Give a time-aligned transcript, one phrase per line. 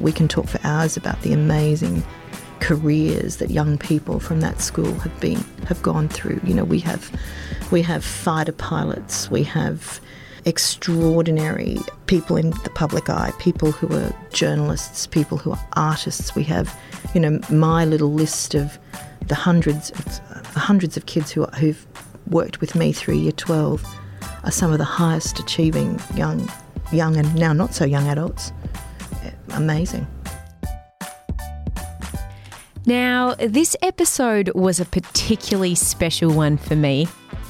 [0.00, 2.04] We can talk for hours about the amazing
[2.60, 6.40] careers that young people from that school have been have gone through.
[6.44, 7.10] You know, we have
[7.70, 10.00] we have fighter pilots, we have
[10.44, 16.34] extraordinary people in the public eye, people who are journalists, people who are artists.
[16.34, 16.74] We have,
[17.14, 18.78] you know, my little list of
[19.26, 20.04] the hundreds of
[20.54, 21.86] the hundreds of kids who who've
[22.28, 23.84] worked with me through year 12
[24.44, 26.50] are some of the highest achieving young
[26.92, 28.52] young and now not so young adults.
[29.52, 30.06] Amazing.
[32.86, 37.06] Now, this episode was a particularly special one for me.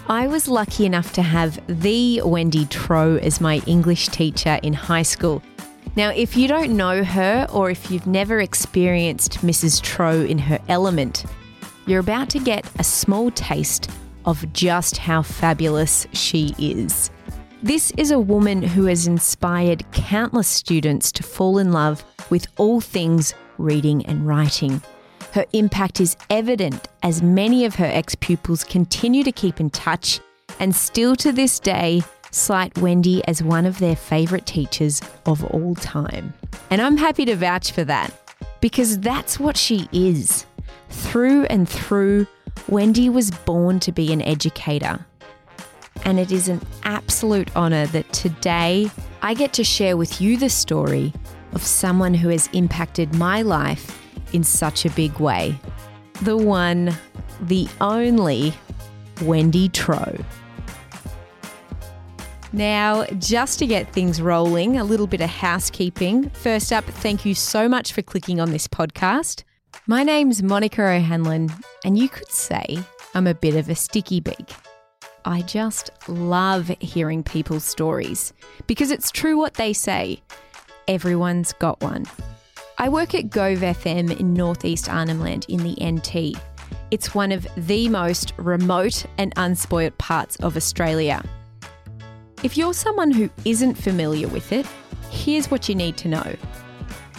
[0.08, 5.02] I was lucky enough to have the Wendy Troh as my English teacher in high
[5.02, 5.42] school.
[5.96, 9.82] Now, if you don't know her or if you've never experienced Mrs.
[9.82, 11.24] Troh in her element,
[11.86, 13.90] you're about to get a small taste
[14.24, 17.10] of just how fabulous she is.
[17.62, 22.80] This is a woman who has inspired countless students to fall in love with all
[22.80, 24.80] things reading and writing.
[25.32, 30.20] Her impact is evident as many of her ex pupils continue to keep in touch
[30.60, 35.74] and still to this day cite Wendy as one of their favourite teachers of all
[35.74, 36.32] time.
[36.70, 38.12] And I'm happy to vouch for that
[38.60, 40.46] because that's what she is.
[40.90, 42.28] Through and through,
[42.68, 45.04] Wendy was born to be an educator.
[46.04, 48.90] And it is an absolute honour that today
[49.22, 51.12] I get to share with you the story
[51.52, 54.00] of someone who has impacted my life
[54.32, 55.58] in such a big way.
[56.22, 56.96] The one,
[57.40, 58.52] the only
[59.22, 60.16] Wendy Tro.
[62.52, 66.30] Now, just to get things rolling, a little bit of housekeeping.
[66.30, 69.44] First up, thank you so much for clicking on this podcast.
[69.86, 71.50] My name's Monica O'Hanlon,
[71.84, 72.78] and you could say
[73.14, 74.54] I'm a bit of a sticky beak.
[75.24, 78.32] I just love hearing people's stories
[78.66, 80.22] because it's true what they say
[80.86, 82.06] everyone's got one.
[82.78, 86.40] I work at Gove FM in northeast Arnhem Land in the NT.
[86.90, 91.22] It's one of the most remote and unspoilt parts of Australia.
[92.42, 94.66] If you're someone who isn't familiar with it,
[95.10, 96.36] here's what you need to know.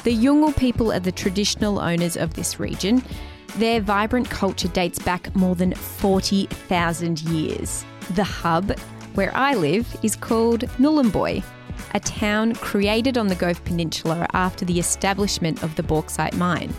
[0.03, 3.03] The Yolngu people are the traditional owners of this region.
[3.57, 7.83] Their vibrant culture dates back more than 40,000 years.
[8.11, 8.77] The hub,
[9.15, 11.43] where I live, is called Nhulunbuy
[11.93, 16.73] a town created on the Gove Peninsula after the establishment of the bauxite mine.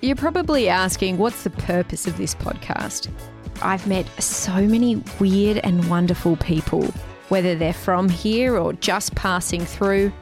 [0.00, 3.10] You're probably asking, what's the purpose of this podcast?
[3.62, 6.84] I've met so many weird and wonderful people,
[7.28, 10.12] whether they're from here or just passing through.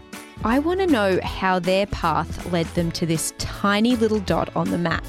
[0.45, 4.71] I want to know how their path led them to this tiny little dot on
[4.71, 5.05] the map.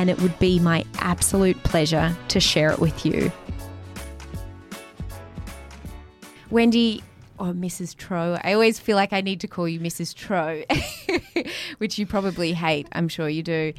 [0.00, 3.30] And it would be my absolute pleasure to share it with you.
[6.48, 7.04] Wendy,
[7.38, 7.94] or Mrs.
[7.94, 8.38] Tro.
[8.42, 10.14] I always feel like I need to call you Mrs.
[10.14, 10.62] Tro,
[11.76, 12.88] which you probably hate.
[12.92, 13.74] I'm sure you do.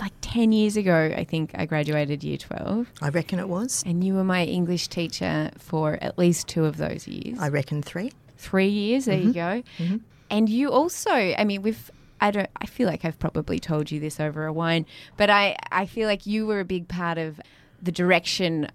[0.00, 2.90] Like 10 years ago, I think I graduated year 12.
[3.02, 3.82] I reckon it was.
[3.84, 7.38] And you were my English teacher for at least two of those years.
[7.38, 8.12] I reckon three.
[8.38, 9.28] Three years, there mm-hmm.
[9.28, 9.62] you go.
[9.76, 9.96] Mm-hmm.
[10.30, 14.00] And you also, I mean, we've I don't I feel like I've probably told you
[14.00, 17.40] this over a wine, but I I feel like you were a big part of
[17.82, 18.68] the direction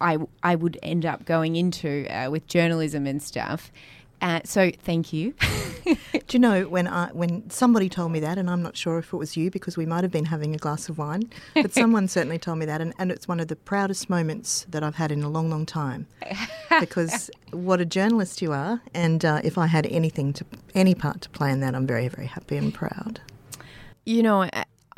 [0.00, 3.72] I, I would end up going into uh, with journalism and stuff.
[4.20, 5.34] Uh, so thank you.
[5.84, 9.12] Do you know when I, when somebody told me that, and I'm not sure if
[9.12, 12.08] it was you because we might have been having a glass of wine, but someone
[12.08, 15.10] certainly told me that, and, and it's one of the proudest moments that I've had
[15.10, 16.06] in a long, long time.
[16.80, 21.22] because what a journalist you are, and uh, if I had anything to any part
[21.22, 23.20] to play in that, I'm very, very happy and proud.
[24.04, 24.48] You know,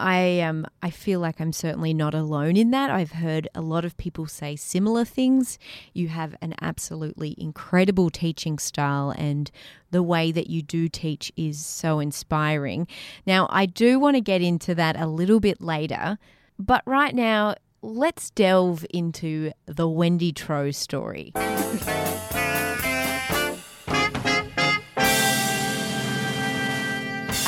[0.01, 2.91] I um I feel like I'm certainly not alone in that.
[2.91, 5.59] I've heard a lot of people say similar things.
[5.93, 9.51] You have an absolutely incredible teaching style and
[9.91, 12.89] the way that you do teach is so inspiring.
[13.27, 16.19] Now, I do want to get into that a little bit later,
[16.59, 21.33] but right now, let's delve into the Wendy Troh story.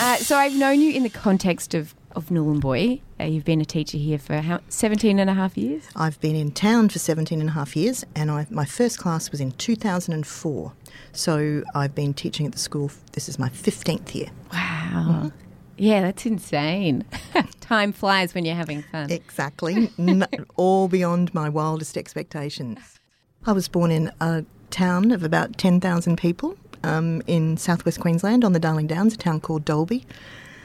[0.04, 3.00] Uh, so I've known you in the context of of Nhulunbuy.
[3.20, 5.88] Uh, you've been a teacher here for how, 17 and a half years?
[5.96, 9.30] I've been in town for 17 and a half years, and I, my first class
[9.30, 10.72] was in 2004.
[11.12, 14.28] So I've been teaching at the school, this is my 15th year.
[14.52, 15.32] Wow.
[15.76, 17.04] Yeah, that's insane.
[17.60, 19.10] Time flies when you're having fun.
[19.10, 19.90] Exactly.
[19.98, 20.26] N-
[20.56, 22.98] all beyond my wildest expectations.
[23.46, 28.52] I was born in a town of about 10,000 people um, in southwest Queensland on
[28.52, 30.06] the Darling Downs, a town called Dalby.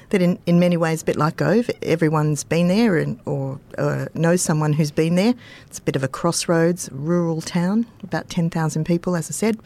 [0.09, 4.05] That in, in many ways, a bit like Gove, everyone's been there and, or uh,
[4.13, 5.33] knows someone who's been there.
[5.65, 9.59] It's a bit of a crossroads, rural town, about 10,000 people, as I said.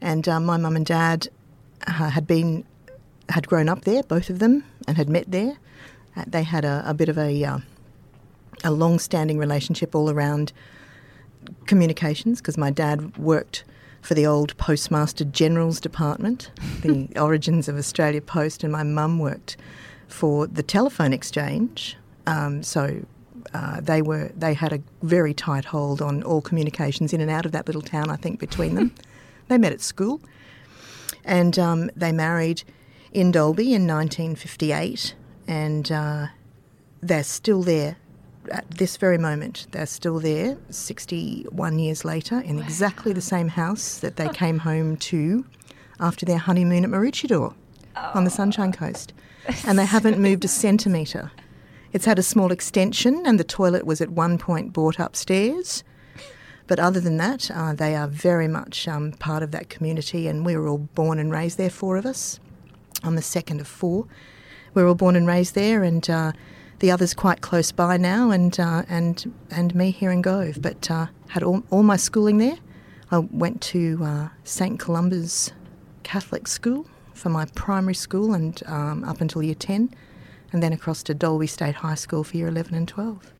[0.00, 1.28] And uh, my mum and dad
[1.86, 2.64] uh, had been
[3.28, 5.56] had grown up there, both of them, and had met there.
[6.16, 7.58] Uh, they had a, a, bit of a uh,
[8.64, 10.52] a long-standing relationship all around
[11.66, 13.64] communications because my dad worked
[14.02, 16.50] for the old Postmaster General's Department,
[16.82, 19.56] the origins of Australia Post, and my mum worked
[20.08, 21.96] for the Telephone Exchange.
[22.26, 23.04] Um, so
[23.54, 27.46] uh, they were they had a very tight hold on all communications in and out
[27.46, 28.10] of that little town.
[28.10, 28.94] I think between them,
[29.48, 30.20] they met at school,
[31.24, 32.64] and um, they married
[33.12, 35.14] in Dalby in 1958,
[35.46, 36.26] and uh,
[37.00, 37.96] they're still there
[38.50, 39.66] at this very moment.
[39.70, 42.62] They're still there 61 years later in wow.
[42.62, 45.44] exactly the same house that they came home to
[46.00, 47.54] after their honeymoon at Maroochydore
[47.96, 48.10] oh.
[48.14, 49.12] on the Sunshine Coast.
[49.66, 51.32] And they haven't moved a centimetre.
[51.92, 55.82] It's had a small extension, and the toilet was at one point brought upstairs.
[56.68, 60.46] But other than that, uh, they are very much um, part of that community, and
[60.46, 62.38] we were all born and raised there, four of us.
[63.02, 64.06] I'm the second of four.
[64.74, 66.32] We are all born and raised there, and uh,
[66.82, 70.60] the others quite close by now, and uh, and and me here in Gove.
[70.60, 72.58] But uh, had all, all my schooling there.
[73.10, 75.52] I went to uh, St Columba's
[76.02, 79.94] Catholic School for my primary school, and um, up until year ten,
[80.52, 83.32] and then across to Dalby State High School for year eleven and twelve.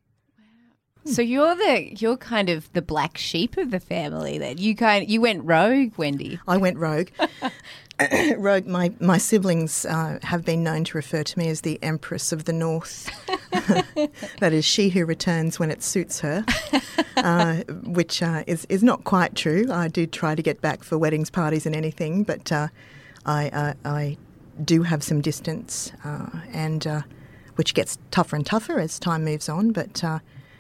[1.05, 4.39] So you're the you're kind of the black sheep of the family.
[4.39, 6.39] Then you kind you went rogue, Wendy.
[6.47, 7.09] I went rogue.
[8.67, 12.45] My my siblings uh, have been known to refer to me as the Empress of
[12.45, 13.11] the North.
[14.41, 16.45] that is, she who returns when it suits her,
[17.17, 19.67] uh, which uh, is is not quite true.
[19.71, 22.69] I do try to get back for weddings, parties, and anything, but uh,
[23.27, 24.17] I, I, I
[24.65, 27.03] do have some distance, uh, and uh,
[27.57, 29.73] which gets tougher and tougher as time moves on.
[29.73, 30.03] But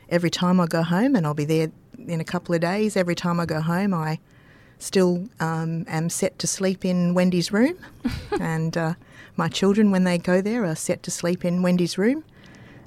[0.09, 3.15] every time I go home, and I'll be there in a couple of days, every
[3.15, 4.19] time I go home, I
[4.83, 7.79] still um, am set to sleep in Wendy's room.
[8.41, 8.95] and uh,
[9.37, 12.25] my children, when they go there, are set to sleep in Wendy's room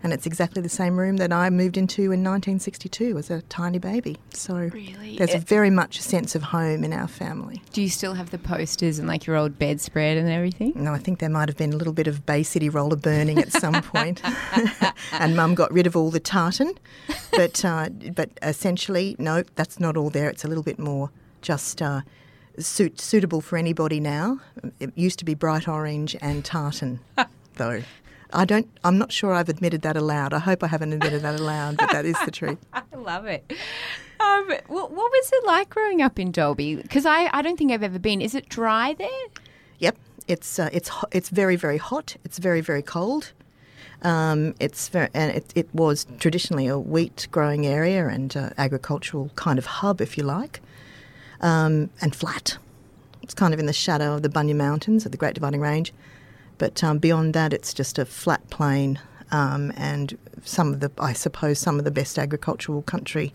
[0.05, 3.79] and it's exactly the same room that I moved into in 1962 as a tiny
[3.79, 4.17] baby.
[4.29, 5.17] So really?
[5.17, 7.63] there's it, very much a sense of home in our family.
[7.73, 10.73] Do you still have the posters and like your old bedspread and everything?
[10.75, 13.39] No, I think there might have been a little bit of Bay City roller burning
[13.39, 14.21] at some point,
[15.11, 16.75] and Mum got rid of all the tartan.
[17.31, 20.29] But uh, but essentially, no, that's not all there.
[20.29, 21.09] It's a little bit more
[21.45, 21.81] just.
[21.81, 22.01] Uh,
[22.59, 24.39] suit, suitable for anybody now.
[24.79, 26.99] It used to be bright orange and tartan,
[27.55, 27.83] though.
[28.33, 28.67] I don't.
[28.83, 30.33] I'm not sure I've admitted that aloud.
[30.33, 32.57] I hope I haven't admitted that aloud, but that is the truth.
[32.73, 33.51] I love it.
[34.19, 36.75] Um, what, what was it like growing up in Dalby?
[36.75, 38.21] Because I, I don't think I've ever been.
[38.21, 39.09] Is it dry there?
[39.79, 39.97] Yep.
[40.27, 42.17] It's uh, it's it's very very hot.
[42.25, 43.31] It's very very cold.
[44.01, 49.31] Um, it's very, and it, it, was traditionally a wheat growing area and uh, agricultural
[49.35, 50.61] kind of hub, if you like,
[51.41, 52.57] um, and flat.
[53.21, 55.91] It's kind of in the shadow of the Bunya Mountains of the Great Dividing Range.
[56.57, 58.99] But um, beyond that, it's just a flat plain
[59.31, 63.33] um, and some of the, I suppose, some of the best agricultural country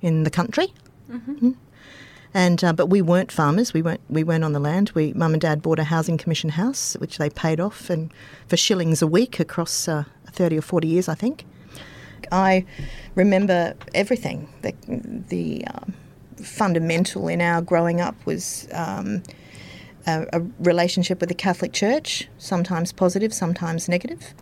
[0.00, 0.72] in the country.
[1.10, 1.48] Mm-hmm.
[1.48, 1.56] Mm.
[2.34, 3.74] And uh, but we weren't farmers.
[3.74, 4.90] We weren't we weren't on the land.
[4.94, 8.10] We mum and dad bought a housing commission house, which they paid off, and
[8.48, 11.44] for shillings a week across uh, thirty or forty years, I think.
[12.30, 12.64] I
[13.14, 14.48] remember everything.
[14.62, 14.72] The,
[15.28, 15.92] the um,
[16.42, 19.22] fundamental in our growing up was um,
[20.06, 24.34] a, a relationship with the Catholic Church, sometimes positive, sometimes negative.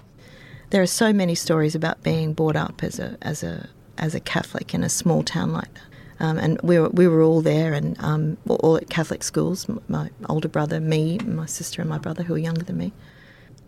[0.71, 4.21] There are so many stories about being brought up as a as a as a
[4.21, 5.83] Catholic in a small town like that.
[6.23, 9.67] Um, and we were, we were all there and um, all at Catholic schools.
[9.89, 12.93] My older brother, me, my sister, and my brother, who were younger than me,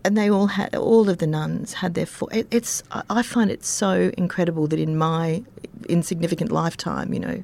[0.03, 2.07] and they all had all of the nuns had their.
[2.31, 5.43] It, it's I find it so incredible that in my
[5.89, 7.43] insignificant lifetime, you know,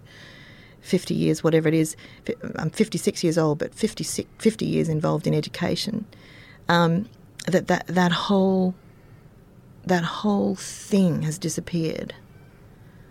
[0.82, 1.96] 50 years, whatever it is.
[2.56, 6.06] I'm 56 years old, but 50, 50 years involved in education.
[6.68, 7.10] Um,
[7.48, 8.76] that, that, that, whole,
[9.86, 12.14] that whole thing has disappeared.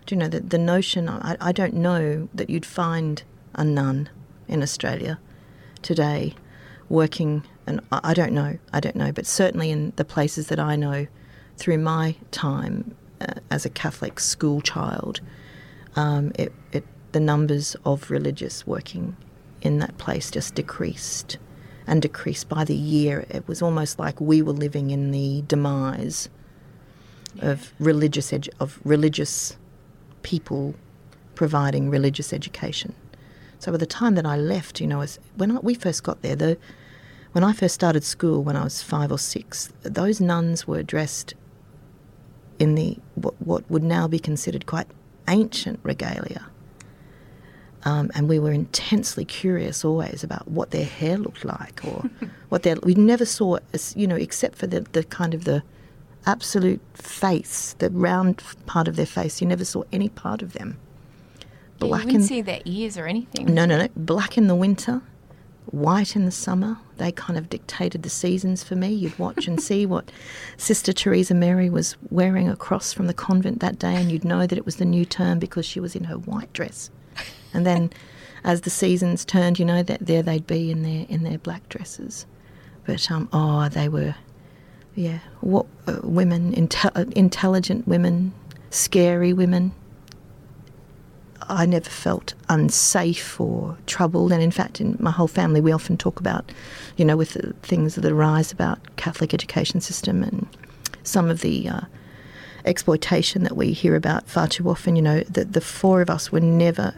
[0.05, 3.21] Do you know, the, the notion, I, I don't know that you'd find
[3.55, 4.09] a nun
[4.47, 5.19] in Australia
[5.81, 6.35] today
[6.89, 10.59] working, and I, I don't know, I don't know, but certainly in the places that
[10.59, 11.07] I know
[11.57, 15.21] through my time uh, as a Catholic school child,
[15.95, 19.15] um, it, it, the numbers of religious working
[19.61, 21.37] in that place just decreased
[21.87, 23.25] and decreased by the year.
[23.29, 26.29] It was almost like we were living in the demise
[27.41, 29.57] of religious edu- of religious
[30.21, 30.75] people
[31.35, 32.93] providing religious education.
[33.59, 36.35] So by the time that I left, you know, when I, we first got there,
[36.35, 36.57] the
[37.31, 41.33] when I first started school when I was five or six, those nuns were dressed
[42.57, 44.87] in the what, what would now be considered quite
[45.27, 46.49] ancient regalia.
[47.85, 52.09] Um, and we were intensely curious always about what their hair looked like or
[52.49, 53.57] what their we never saw
[53.95, 55.63] you know except for the, the kind of the
[56.25, 60.77] absolute face the round part of their face you never saw any part of them
[61.79, 64.55] black you wouldn't in, see their ears or anything no no no black in the
[64.55, 65.01] winter
[65.71, 66.77] white in the summer.
[66.97, 68.89] They kind of dictated the seasons for me.
[68.89, 70.11] You'd watch and see what
[70.57, 74.57] Sister Teresa Mary was wearing across from the convent that day, and you'd know that
[74.57, 76.89] it was the new term because she was in her white dress.
[77.53, 77.91] And then,
[78.43, 81.67] as the seasons turned, you know that there they'd be in their in their black
[81.69, 82.25] dresses.
[82.85, 84.15] But um, oh, they were,
[84.95, 88.33] yeah, what uh, women, inte- intelligent women,
[88.71, 89.73] scary women,
[91.41, 94.31] I never felt unsafe or troubled.
[94.31, 96.51] And in fact, in my whole family, we often talk about,
[96.97, 100.47] you know, with the things that arise about Catholic education system and
[101.03, 101.81] some of the uh,
[102.65, 104.95] exploitation that we hear about far too often.
[104.95, 106.95] You know, that the four of us were never.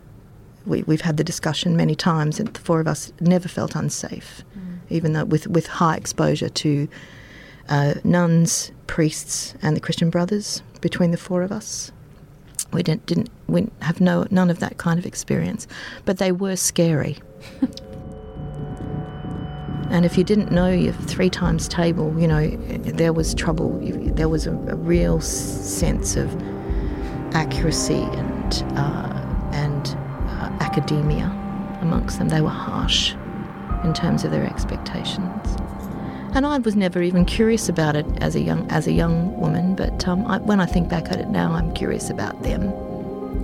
[0.65, 4.43] We, we've had the discussion many times, and the four of us never felt unsafe,
[4.57, 4.79] mm.
[4.89, 6.87] even though with with high exposure to
[7.69, 11.91] uh, nuns, priests, and the Christian Brothers between the four of us.
[12.73, 15.67] We didn't, didn't we have no none of that kind of experience,
[16.05, 17.17] but they were scary.
[19.89, 23.77] and if you didn't know your three times table, you know there was trouble.
[24.15, 26.33] There was a, a real sense of
[27.33, 29.10] accuracy and and uh,
[30.71, 31.25] academia
[31.81, 32.29] amongst them.
[32.29, 33.13] They were harsh
[33.83, 35.57] in terms of their expectations
[36.33, 39.75] and I was never even curious about it as a young as a young woman.
[39.75, 42.63] But um, I, when I think back at it now, I'm curious about them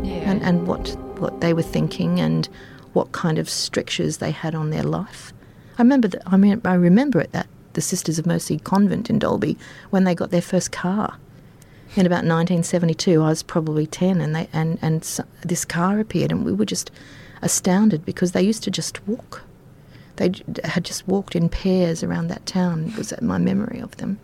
[0.04, 0.30] yeah.
[0.30, 2.48] and, and what what they were thinking and
[2.94, 5.34] what kind of strictures they had on their life.
[5.78, 6.24] I remember that.
[6.26, 9.58] I mean, I remember it that the Sisters of Mercy convent in Dalby
[9.90, 11.18] when they got their first car
[11.98, 13.22] in about 1972.
[13.22, 15.02] I was probably 10, and they and and
[15.44, 16.92] this car appeared, and we were just
[17.42, 19.44] astounded because they used to just walk
[20.18, 20.32] they
[20.64, 24.20] had just walked in pairs around that town, It was my memory of them.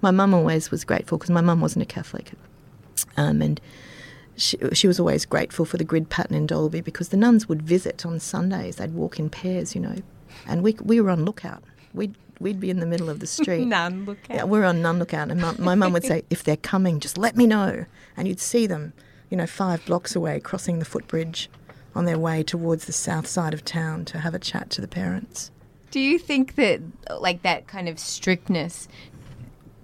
[0.00, 2.32] My mum always was grateful because my mum wasn't a Catholic.
[3.16, 3.60] Um, and
[4.36, 7.62] she, she was always grateful for the grid pattern in Dalby because the nuns would
[7.62, 8.76] visit on Sundays.
[8.76, 9.96] They'd walk in pairs, you know,
[10.46, 11.62] and we, we were on lookout.
[11.94, 13.64] We'd, we'd be in the middle of the street.
[13.66, 14.36] nun lookout.
[14.36, 15.30] Yeah, we're on nun lookout.
[15.30, 17.86] And my, my mum would say, if they're coming, just let me know.
[18.16, 18.92] And you'd see them,
[19.30, 21.50] you know, five blocks away crossing the footbridge
[21.94, 24.88] on their way towards the south side of town to have a chat to the
[24.88, 25.50] parents.
[25.90, 26.80] Do you think that,
[27.20, 28.88] like, that kind of strictness,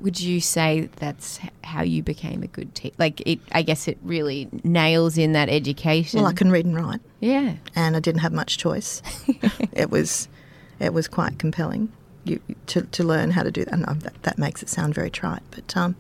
[0.00, 2.96] would you say that's how you became a good teacher?
[2.98, 6.20] Like, it, I guess it really nails in that education.
[6.20, 7.00] Well, I can read and write.
[7.20, 7.54] Yeah.
[7.76, 9.02] And I didn't have much choice.
[9.72, 10.28] it was,
[10.80, 11.92] it was quite compelling
[12.24, 13.72] you, to, to learn how to do that.
[13.72, 15.96] And that, that makes it sound very trite, but um,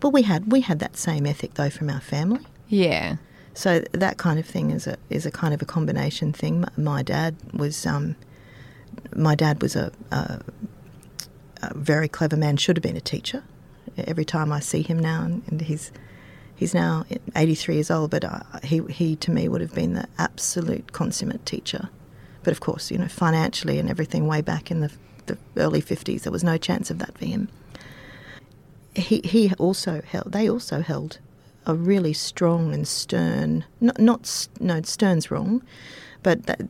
[0.00, 2.46] but we had we had that same ethic though from our family.
[2.68, 3.16] Yeah.
[3.54, 6.64] So that kind of thing is a is a kind of a combination thing.
[6.76, 8.16] My dad was um,
[9.14, 10.40] my dad was a, a,
[11.62, 12.56] a, very clever man.
[12.56, 13.42] Should have been a teacher.
[13.96, 15.90] Every time I see him now, and he's
[16.54, 20.06] he's now 83 years old, but uh, he he to me would have been the
[20.18, 21.88] absolute consummate teacher.
[22.46, 24.92] But of course, you know, financially and everything, way back in the,
[25.26, 27.48] the early 50s, there was no chance of that for him.
[28.94, 30.30] He he also held.
[30.30, 31.18] They also held
[31.66, 35.60] a really strong and stern, not, not no, stern's wrong,
[36.22, 36.60] but that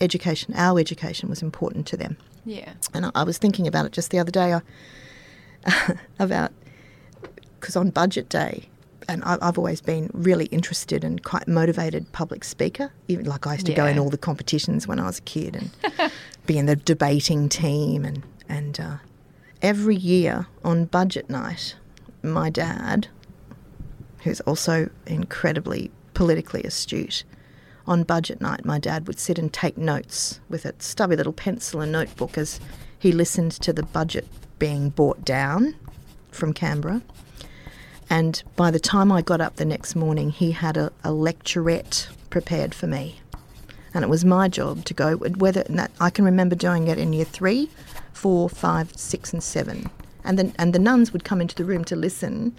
[0.00, 2.16] education, our education was important to them.
[2.44, 2.74] Yeah.
[2.94, 4.62] And I, I was thinking about it just the other day I,
[5.66, 6.52] uh, about,
[7.58, 8.68] because on budget day,
[9.08, 12.92] and I, have always been really interested and quite motivated public speaker.
[13.08, 13.76] Even like I used to yeah.
[13.76, 16.10] go in all the competitions when I was a kid and
[16.46, 18.96] be in the debating team and and uh,
[19.62, 21.76] every year on budget night,
[22.22, 23.08] my dad
[24.26, 27.22] who's also incredibly politically astute.
[27.86, 31.80] On budget night, my dad would sit and take notes with a stubby little pencil
[31.80, 32.58] and notebook as
[32.98, 34.26] he listened to the budget
[34.58, 35.76] being brought down
[36.32, 37.02] from Canberra.
[38.08, 42.08] And by the time I got up the next morning, he had a, a lecturette
[42.30, 43.20] prepared for me.
[43.92, 47.12] And it was my job to go, whether that, I can remember doing it in
[47.12, 47.70] year three,
[48.12, 49.90] four, five, six, and seven
[50.26, 52.54] and the and the nuns would come into the room to listen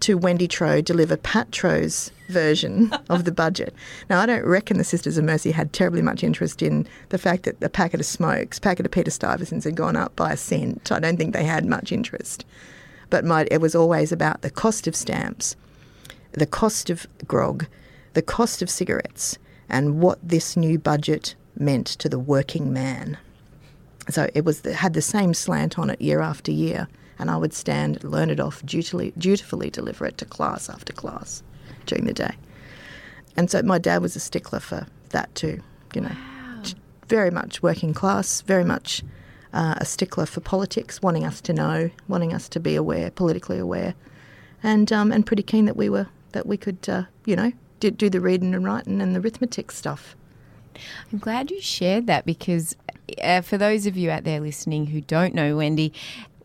[0.00, 3.74] to Wendy Troe deliver Pat Troe's version of the budget.
[4.08, 7.42] Now, I don't reckon the Sisters of Mercy had terribly much interest in the fact
[7.42, 10.90] that the packet of smokes, packet of Peter Stuyvesants had gone up by a cent.
[10.90, 12.46] I don't think they had much interest.
[13.10, 15.56] But my, it was always about the cost of stamps,
[16.32, 17.66] the cost of grog,
[18.14, 19.38] the cost of cigarettes,
[19.68, 23.18] and what this new budget meant to the working man.
[24.08, 26.88] So it was had the same slant on it year after year
[27.20, 31.42] and I would stand, learn it off, dutifully, dutifully deliver it to class after class
[31.84, 32.34] during the day.
[33.36, 35.60] And so my dad was a stickler for that too,
[35.94, 36.08] you know.
[36.08, 36.62] Wow.
[37.08, 39.02] Very much working class, very much
[39.52, 43.58] uh, a stickler for politics, wanting us to know, wanting us to be aware, politically
[43.58, 43.94] aware,
[44.62, 47.90] and um, and pretty keen that we were that we could, uh, you know, do,
[47.90, 50.14] do the reading and writing and the arithmetic stuff.
[51.12, 52.76] I'm glad you shared that because
[53.22, 55.92] uh, for those of you out there listening who don't know Wendy,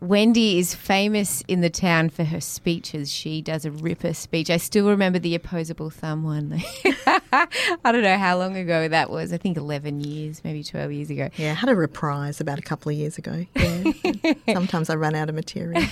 [0.00, 3.10] Wendy is famous in the town for her speeches.
[3.10, 4.50] She does a ripper speech.
[4.50, 6.62] I still remember the opposable thumb one.
[7.32, 9.32] I don't know how long ago that was.
[9.32, 11.30] I think 11 years, maybe 12 years ago.
[11.36, 13.46] Yeah, I had a reprise about a couple of years ago.
[13.54, 14.34] Yeah.
[14.52, 15.82] Sometimes I run out of material.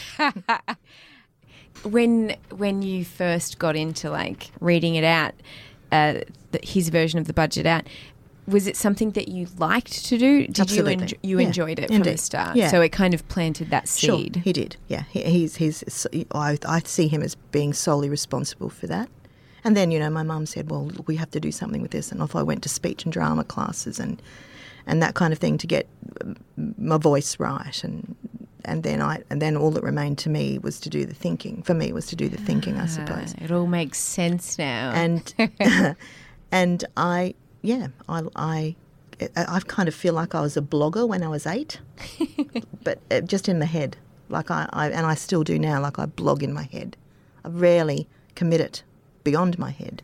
[1.85, 5.35] when when you first got into like reading it out,
[5.93, 6.21] uh,
[6.53, 7.85] the, his version of the budget out,
[8.47, 10.47] was it something that you liked to do?
[10.47, 10.95] Did Absolutely.
[10.95, 11.47] you enjoy, you yeah.
[11.47, 11.97] enjoyed it Indeed.
[11.97, 12.57] from the start?
[12.57, 12.69] Yeah.
[12.69, 14.35] So it kind of planted that seed.
[14.37, 14.77] Sure, he did.
[14.89, 16.07] Yeah, he, he's he's.
[16.33, 19.09] I, I see him as being solely responsible for that.
[19.65, 22.13] And then you know, my mum said, "Well, we have to do something with this."
[22.13, 24.21] And off I went to speech and drama classes and
[24.87, 25.89] and that kind of thing to get
[26.57, 27.83] my voice right.
[27.83, 28.15] And
[28.67, 31.63] and then I and then all that remained to me was to do the thinking.
[31.63, 33.35] For me, was to do the thinking, I suppose.
[33.41, 34.93] Ah, it all makes sense now.
[34.95, 35.35] And
[36.53, 38.77] and I yeah, I, I,
[39.37, 41.81] I kind of feel like I was a blogger when I was eight,
[42.85, 43.97] but uh, just in the head.
[44.29, 45.81] Like I, I, and I still do now.
[45.81, 46.97] Like I blog in my head.
[47.43, 48.83] I rarely commit it
[49.23, 50.03] beyond my head.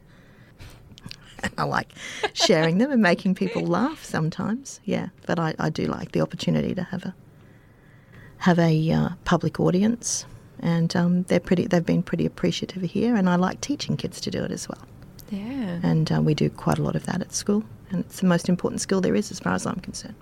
[1.58, 1.92] I like
[2.32, 4.80] sharing them and making people laugh sometimes.
[4.84, 7.14] Yeah, but I, I do like the opportunity to have a
[8.38, 10.24] have a uh, public audience,
[10.60, 11.66] and um, they're pretty.
[11.66, 14.86] They've been pretty appreciative here, and I like teaching kids to do it as well.
[15.30, 15.80] Yeah.
[15.82, 17.64] And uh, we do quite a lot of that at school.
[17.90, 20.14] And it's the most important skill there is, as far as I'm concerned,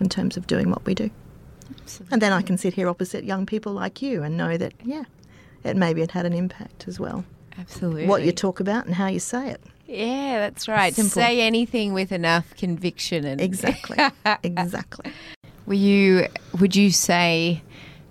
[0.00, 1.10] in terms of doing what we do.
[1.82, 2.14] Absolutely.
[2.14, 5.04] And then I can sit here opposite young people like you and know that, yeah,
[5.64, 7.24] it maybe it had an impact as well.
[7.58, 8.06] Absolutely.
[8.06, 9.60] What you talk about and how you say it.
[9.86, 10.94] Yeah, that's right.
[10.94, 11.10] Simple.
[11.10, 13.98] Say anything with enough conviction and exactly,
[14.42, 15.12] exactly.
[15.64, 16.26] Were you?
[16.58, 17.62] Would you say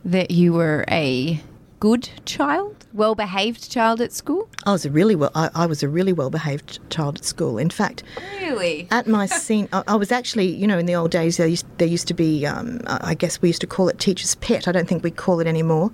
[0.06, 1.42] that you were a
[1.86, 2.84] good child?
[2.94, 4.50] well behaved child at school?
[4.66, 5.30] I was a really well.
[5.36, 7.60] I, I was a really well behaved child at school.
[7.60, 8.02] In fact,
[8.42, 11.46] really, at my scene, I, I, was actually, you know, in the old days there
[11.46, 14.68] used, there used to be, um, I guess we used to call it teacher's pet.
[14.68, 15.92] I don't think we call it anymore,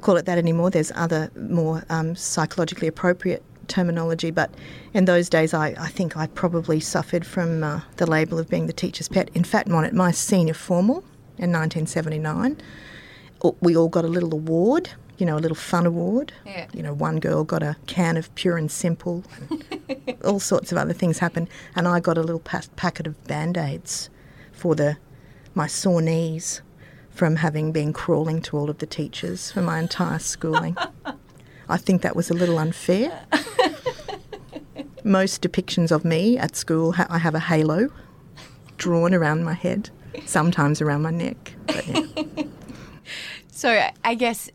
[0.00, 0.70] call it that anymore.
[0.70, 4.50] There's other more um, psychologically appropriate terminology, but
[4.94, 8.66] in those days, I, I think I probably suffered from uh, the label of being
[8.66, 9.28] the teacher's pet.
[9.34, 11.04] In fact, at my senior formal
[11.36, 12.56] in 1979,
[13.60, 16.32] we all got a little award you know, a little fun award.
[16.44, 16.66] Yeah.
[16.72, 20.78] You know, one girl got a can of Pure and Simple, and all sorts of
[20.78, 21.48] other things happened.
[21.76, 24.10] And I got a little pa- packet of band aids
[24.52, 24.96] for the
[25.54, 26.62] my sore knees
[27.10, 30.76] from having been crawling to all of the teachers for my entire schooling.
[31.68, 33.24] I think that was a little unfair.
[35.04, 37.90] Most depictions of me at school, ha- I have a halo
[38.78, 39.90] drawn around my head,
[40.26, 41.54] sometimes around my neck.
[41.86, 42.02] Yeah.
[43.50, 44.50] So I guess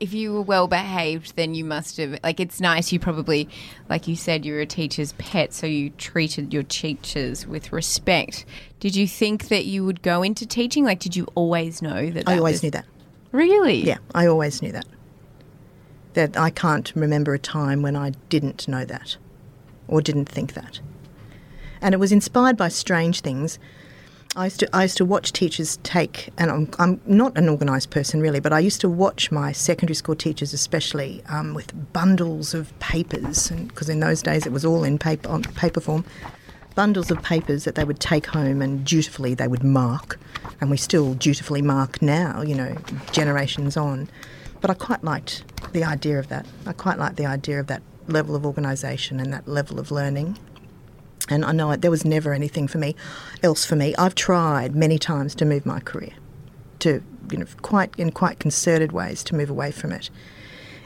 [0.00, 2.92] if you were well behaved, then you must have like it's nice.
[2.92, 3.48] You probably,
[3.88, 8.44] like you said, you were a teacher's pet, so you treated your teachers with respect.
[8.80, 10.84] Did you think that you would go into teaching?
[10.84, 12.26] Like, did you always know that?
[12.26, 12.62] that I always was...
[12.64, 12.86] knew that.
[13.32, 13.84] Really?
[13.84, 14.86] Yeah, I always knew that.
[16.14, 19.16] That I can't remember a time when I didn't know that,
[19.88, 20.80] or didn't think that.
[21.80, 23.58] And it was inspired by strange things
[24.36, 27.88] I used to I used to watch teachers take, and I'm, I'm not an organised
[27.88, 32.52] person really, but I used to watch my secondary school teachers, especially um, with bundles
[32.52, 36.04] of papers, because in those days it was all in paper on paper form,
[36.74, 40.20] bundles of papers that they would take home and dutifully they would mark,
[40.60, 42.76] and we still dutifully mark now, you know,
[43.12, 44.06] generations on.
[44.60, 46.44] But I quite liked the idea of that.
[46.66, 50.38] I quite liked the idea of that level of organisation and that level of learning
[51.28, 52.94] and I know there was never anything for me
[53.42, 53.94] else for me.
[53.96, 56.12] I've tried many times to move my career,
[56.80, 60.10] to you know, quite in quite concerted ways to move away from it,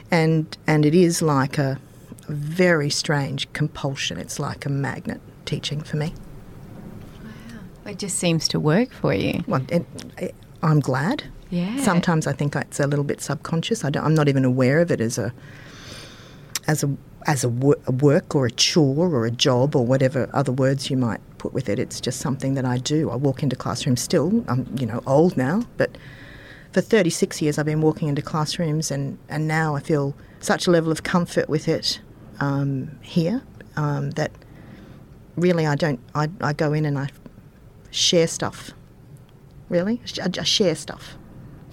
[0.09, 1.79] and and it is like a,
[2.27, 4.17] a very strange compulsion.
[4.17, 6.13] It's like a magnet teaching for me.
[7.23, 9.43] Wow, it just seems to work for you.
[9.47, 9.85] Well, it,
[10.17, 11.23] it, I'm glad.
[11.49, 11.77] Yeah.
[11.81, 13.83] Sometimes I think it's a little bit subconscious.
[13.83, 15.33] I am not even aware of it as a
[16.67, 16.95] as a
[17.27, 20.89] as a, wor- a, work or a chore or a job or whatever other words
[20.89, 21.79] you might put with it.
[21.79, 23.09] It's just something that I do.
[23.09, 24.43] I walk into classrooms still.
[24.47, 25.97] I'm you know old now, but
[26.71, 30.71] for 36 years I've been walking into classrooms, and and now I feel such a
[30.71, 32.01] level of comfort with it
[32.39, 33.41] um, here
[33.75, 34.31] um, that
[35.35, 35.99] really I don't.
[36.15, 37.09] I, I go in and I
[37.91, 38.71] share stuff.
[39.69, 41.17] Really, I, I share stuff,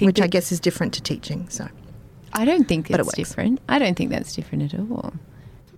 [0.01, 1.49] which I guess is different to teaching.
[1.49, 1.69] So.
[2.31, 3.59] I don't think it's it different.
[3.71, 5.15] I don't think that's different at all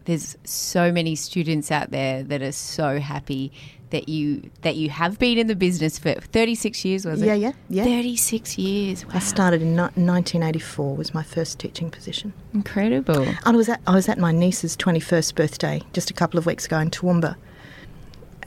[0.04, 3.52] there's so many students out there that are so happy
[3.90, 7.26] that you that you have been in the business for 36 years was it?
[7.26, 7.84] Yeah yeah yeah.
[7.84, 9.12] 36 years wow.
[9.14, 12.32] i started in 1984 was my first teaching position.
[12.54, 13.26] Incredible.
[13.44, 16.66] I was at i was at my niece's 21st birthday just a couple of weeks
[16.66, 17.36] ago in toowoomba.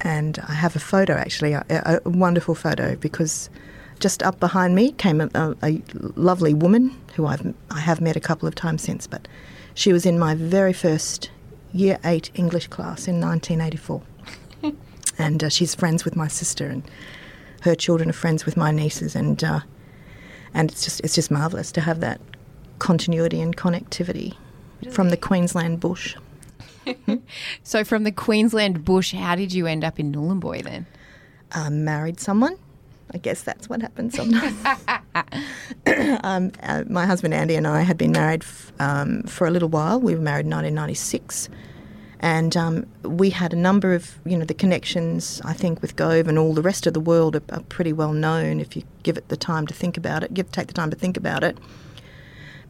[0.02, 3.50] And i have a photo actually a, a wonderful photo because
[4.00, 5.82] just up behind me came a, a, a
[6.16, 9.28] lovely woman who I've I have met a couple of times since but
[9.76, 11.30] she was in my very first
[11.74, 14.02] year eight English class in 1984.
[15.18, 16.84] and uh, she's friends with my sister, and
[17.62, 19.62] her children are friends with my nieces, and uh,
[20.54, 22.22] and it's just it's just marvelous to have that
[22.80, 24.36] continuity and connectivity
[24.82, 24.94] really?
[24.94, 26.16] from the Queensland bush.
[27.64, 30.86] so, from the Queensland bush, how did you end up in Nhulunbuy then?
[31.52, 32.58] Uh, married someone.
[33.12, 34.56] I guess that's what happens sometimes.
[36.24, 39.70] um, uh, my husband Andy and I had been married f- um, for a little
[39.70, 40.00] while.
[40.00, 41.50] We were married in 1996.
[42.20, 46.30] And um, we had a number of, you know, the connections, I think, with Gove
[46.30, 49.18] and all the rest of the world are, are, pretty well known if you give
[49.18, 51.58] it the time to think about it, give take the time to think about it.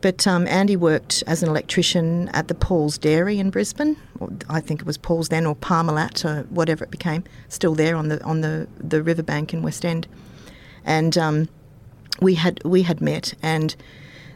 [0.03, 3.97] But um, Andy worked as an electrician at the Paul's Dairy in Brisbane.
[4.49, 8.09] I think it was Paul's then, or Parmalat, or whatever it became, still there on
[8.09, 10.07] the on the, the riverbank in West End
[10.85, 11.49] and um,
[12.21, 13.75] we had we had met, and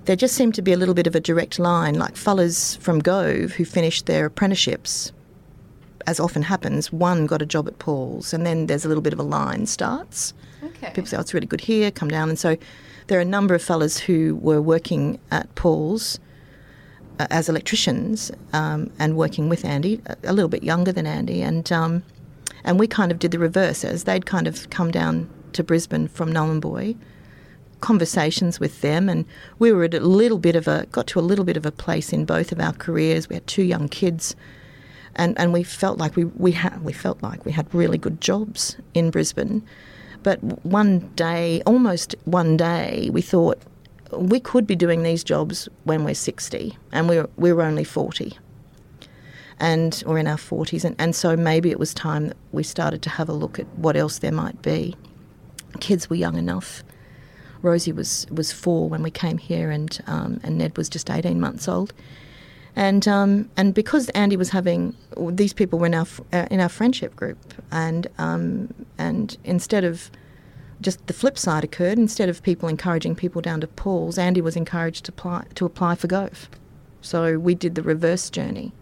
[0.06, 3.00] there just seemed to be a little bit of a direct line, like fellas from
[3.00, 5.12] Gove who finished their apprenticeships.
[6.06, 9.14] As often happens, one got a job at Paul's, and then there's a little bit
[9.14, 10.34] of a line starts.
[10.64, 10.88] Okay.
[10.90, 11.92] People say, "Oh, it's really good here.
[11.92, 12.56] Come down." And so,
[13.08, 16.20] there are a number of fellas who were working at Paul's
[17.20, 21.72] uh, as electricians um, and working with Andy, a, little bit younger than Andy, and
[21.72, 22.04] um,
[22.64, 26.08] and we kind of did the reverse as they'd kind of come down to Brisbane
[26.10, 26.98] from Nhulunbuy,
[27.80, 29.26] conversations with them, and
[29.58, 31.72] we were at a little bit of a got to a little bit of a
[31.72, 33.30] place in both of our careers.
[33.30, 34.36] We had two young kids,
[35.16, 38.20] and, and we felt like we we had we felt like we had really good
[38.20, 39.64] jobs in Brisbane.
[40.24, 43.60] But one day, almost one day, we thought
[44.12, 47.84] we could be doing these jobs when we're 60, and we were, we were only
[47.84, 48.38] 40
[49.60, 53.02] and or in our 40s and, and so maybe it was time that we started
[53.02, 54.96] to have a look at what else there might be
[55.80, 56.84] kids were young enough.
[57.62, 61.40] Rosie was, was four when we came here, and um, and Ned was just eighteen
[61.40, 61.94] months old.
[62.78, 66.70] And um, and because Andy was having these people were in our uh, in our
[66.70, 67.38] friendship group,
[67.72, 70.12] and um, and instead of
[70.80, 74.56] just the flip side occurred, instead of people encouraging people down to Paul's, Andy was
[74.56, 76.50] encouraged to apply to apply for Gove.
[77.02, 78.74] So we did the reverse journey.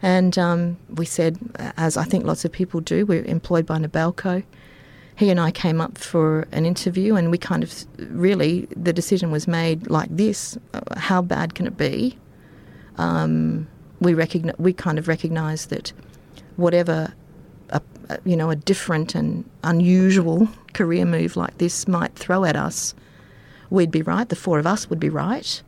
[0.00, 1.38] And um, we said,
[1.76, 4.44] as I think lots of people do, we're employed by Nabalco
[5.16, 9.32] he and I came up for an interview, and we kind of really the decision
[9.32, 12.16] was made like this: uh, how bad can it be?
[12.98, 13.66] Um,
[14.00, 15.92] we recognize we kind of recognise that
[16.56, 17.12] whatever
[17.70, 17.80] a,
[18.24, 22.94] you know a different and unusual career move like this might throw at us,
[23.70, 24.28] we'd be right.
[24.28, 25.62] The four of us would be right.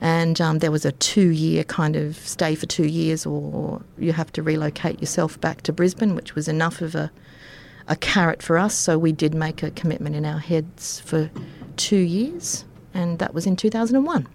[0.00, 4.30] And um, there was a two-year kind of stay for two years, or you have
[4.32, 7.10] to relocate yourself back to Brisbane, which was enough of a
[7.86, 8.74] a carrot for us.
[8.74, 11.30] So we did make a commitment in our heads for
[11.76, 14.26] two years, and that was in 2001.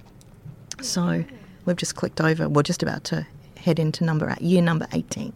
[0.81, 1.23] So
[1.69, 2.49] we've just clicked over.
[2.49, 5.31] We're just about to head into number year number 18.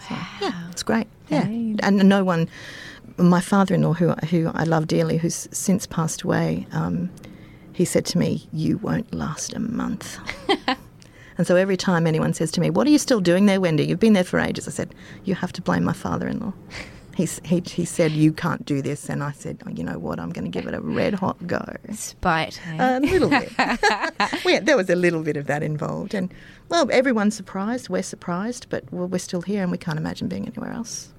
[0.00, 0.26] So, wow.
[0.40, 1.06] yeah, it's great.
[1.30, 2.48] Yeah, and no one.
[3.16, 7.10] My father-in-law, who who I love dearly, who's since passed away, um,
[7.72, 10.18] he said to me, "You won't last a month."
[11.38, 13.84] and so every time anyone says to me, "What are you still doing there, Wendy?
[13.84, 16.52] You've been there for ages," I said, "You have to blame my father-in-law."
[17.18, 19.08] He, he, he said, You can't do this.
[19.08, 20.20] And I said, oh, You know what?
[20.20, 21.64] I'm going to give it a red hot go.
[21.92, 22.60] Spite.
[22.78, 23.52] A little bit.
[24.44, 26.14] yeah, there was a little bit of that involved.
[26.14, 26.32] And,
[26.68, 27.88] well, everyone's surprised.
[27.88, 31.12] We're surprised, but we're still here and we can't imagine being anywhere else.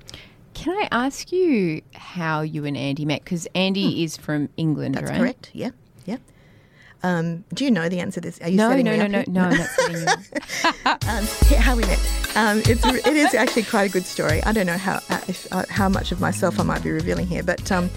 [0.54, 3.26] Can I ask you how you and Andy met?
[3.26, 4.04] Because Andy hmm.
[4.06, 5.20] is from England, That's right?
[5.20, 5.72] correct, yeah.
[7.02, 8.42] Um, do you know the answer to this?
[8.42, 10.08] Are you no, no, no, no, no, no, I'm not setting you
[10.86, 12.00] um, how we met.
[12.36, 14.44] Um, it's, it is actually quite a good story.
[14.44, 17.28] I don't know how uh, if, uh, how much of myself I might be revealing
[17.28, 17.90] here, but um,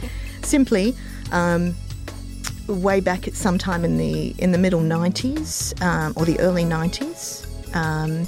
[0.43, 0.95] simply,
[1.33, 1.75] um,
[2.69, 7.47] way back at sometime in the in the middle 90s um, or the early 90s.
[7.75, 8.27] Um,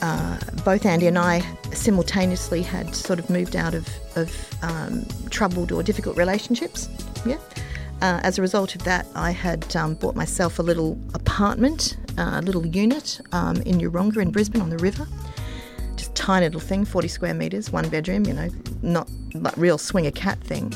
[0.00, 1.40] uh, both Andy and I
[1.72, 6.88] simultaneously had sort of moved out of, of um, troubled or difficult relationships.
[7.26, 7.38] Yeah.
[8.00, 12.32] Uh, as a result of that, I had um, bought myself a little apartment, uh,
[12.34, 15.06] a little unit um, in Yeronga in Brisbane on the river.
[15.96, 18.48] Just tiny little thing, 40 square metres, one bedroom, you know,
[18.82, 20.72] not like real swinger cat thing.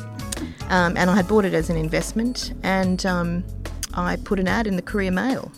[0.68, 3.44] Um, and I had bought it as an investment, and um,
[3.94, 5.52] I put an ad in the Courier Mail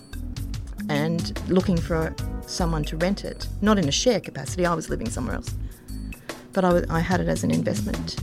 [0.90, 2.14] and looking for
[2.46, 5.54] someone to rent it, not in a share capacity, I was living somewhere else.
[6.52, 8.16] But I had it as an investment.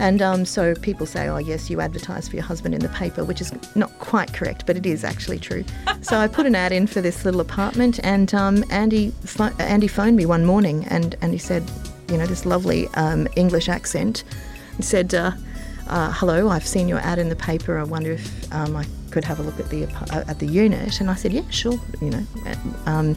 [0.00, 3.22] And um, so people say, oh, yes, you advertise for your husband in the paper,
[3.22, 5.62] which is not quite correct, but it is actually true.
[6.00, 9.12] so I put an ad in for this little apartment, and um, Andy,
[9.58, 11.70] Andy phoned me one morning and, and he said,
[12.08, 14.24] you know, this lovely um, English accent,
[14.76, 15.32] and said, uh,
[15.88, 17.78] uh, hello, I've seen your ad in the paper.
[17.78, 21.00] I wonder if um, I could have a look at the uh, at the unit.
[21.00, 21.78] And I said, yeah, sure.
[22.00, 22.26] You know,
[22.86, 23.16] um,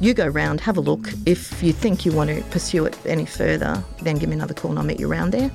[0.00, 1.08] you go round, have a look.
[1.26, 4.70] If you think you want to pursue it any further, then give me another call
[4.70, 5.50] and I'll meet you around there.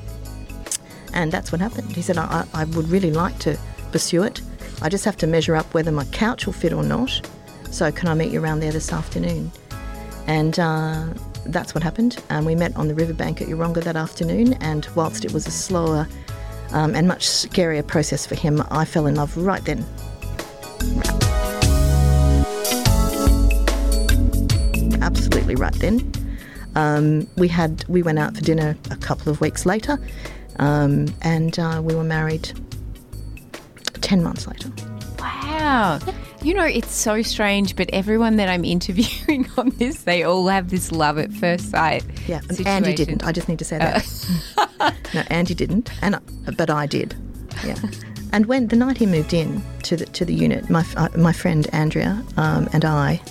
[1.13, 1.91] And that's what happened.
[1.91, 3.57] He said, I, I would really like to
[3.91, 4.41] pursue it.
[4.81, 7.21] I just have to measure up whether my couch will fit or not.
[7.69, 9.51] So can I meet you around there this afternoon?
[10.27, 11.05] And uh,
[11.45, 12.21] that's what happened.
[12.29, 14.53] And we met on the riverbank at Yeronga that afternoon.
[14.53, 16.07] And whilst it was a slower
[16.71, 19.85] um, and much scarier process for him, I fell in love right then.
[25.01, 26.11] Absolutely right then.
[26.75, 29.99] Um, we had we went out for dinner a couple of weeks later,
[30.59, 32.51] um, and uh, we were married
[34.01, 34.71] ten months later.
[35.19, 35.99] Wow.
[36.41, 40.69] You know, it's so strange, but everyone that I'm interviewing on this, they all have
[40.69, 42.03] this love at first sight.
[42.27, 43.23] Yeah, Andy didn't.
[43.23, 44.27] I just need to say that.
[44.57, 44.91] Uh.
[45.13, 46.19] no, Andy didn't, and
[46.57, 47.15] but I did.
[47.65, 47.77] Yeah.
[48.33, 51.31] And when the night he moved in to the to the unit, my uh, my
[51.31, 53.21] friend Andrea um, and I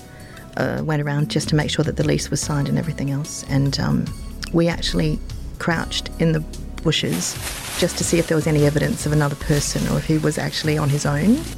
[0.57, 3.45] uh, went around just to make sure that the lease was signed and everything else,
[3.49, 4.05] and um,
[4.53, 5.19] we actually
[5.59, 6.45] crouched in the
[6.83, 7.35] bushes
[7.79, 10.39] just to see if there was any evidence of another person or if he was
[10.39, 11.41] actually on his own.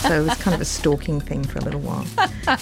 [0.00, 2.06] So it was kind of a stalking thing for a little while.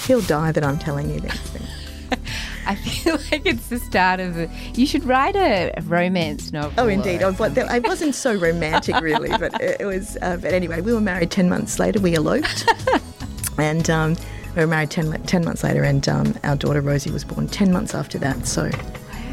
[0.08, 1.68] He'll die that I'm telling you these things.
[2.66, 4.50] I feel like it's the start of a.
[4.74, 6.72] You should write a, romance novel.
[6.76, 7.22] Oh, indeed.
[7.22, 10.18] Oh, but I wasn't so romantic, really, but it, was.
[10.20, 12.00] Uh, but anyway, we were married 10 months later.
[12.00, 12.68] We eloped.
[13.58, 14.16] and um,
[14.54, 17.72] we were married 10, 10 months later, and um, our daughter Rosie was born 10
[17.72, 18.46] months after that.
[18.46, 18.70] So,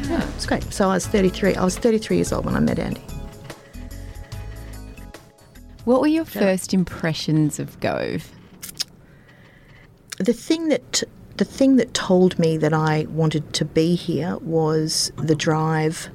[0.10, 0.64] yeah, it's great.
[0.74, 1.56] So I was 33.
[1.56, 3.02] I was 33 years old when I met Andy.
[5.86, 8.32] What were your first impressions of Gove?
[10.18, 11.04] The thing that
[11.38, 16.10] the thing that told me that I wanted to be here was the drive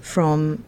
[0.00, 0.62] from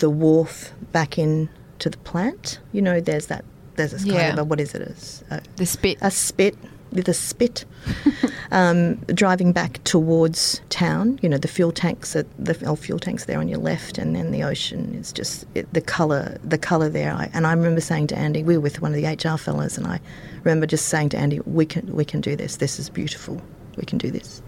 [0.00, 1.48] the wharf back in
[1.78, 2.60] to the plant.
[2.72, 3.44] You know, there's that
[3.76, 4.32] there's a kind yeah.
[4.34, 4.82] of a, what is it?
[5.30, 5.98] A, the spit.
[6.00, 6.56] A spit
[6.92, 7.64] with a spit,
[8.50, 11.18] um, driving back towards town.
[11.22, 14.14] You know, the fuel tanks, at the old fuel tanks there on your left, and
[14.14, 17.12] then the ocean is just it, the color, the color there.
[17.12, 19.76] I, and I remember saying to Andy, we were with one of the HR fellows,
[19.76, 20.00] and I
[20.44, 22.56] remember just saying to Andy, we can, we can do this.
[22.56, 23.40] This is beautiful.
[23.76, 24.42] We can do this.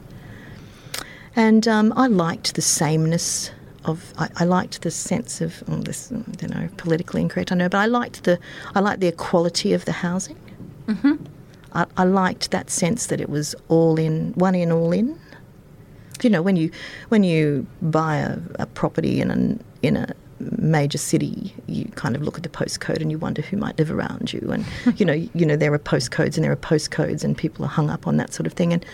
[1.37, 3.51] And um, I liked the sameness
[3.85, 7.57] of I, I, liked the sense of oh, this I don't know politically incorrect I
[7.57, 8.39] know but I liked the
[8.75, 10.39] I liked the equality of the housing
[10.87, 11.17] mm-hmm.
[11.75, 15.19] I, I liked that sense that it was all in, one in, all in.
[16.23, 16.71] You know, when you
[17.09, 20.15] when you buy a, a property in a in a
[20.59, 23.91] major city, you kind of look at the postcode and you wonder who might live
[23.91, 24.49] around you.
[24.51, 24.65] And
[24.99, 27.91] you know, you know, there are postcodes and there are postcodes, and people are hung
[27.91, 28.73] up on that sort of thing.
[28.73, 28.85] And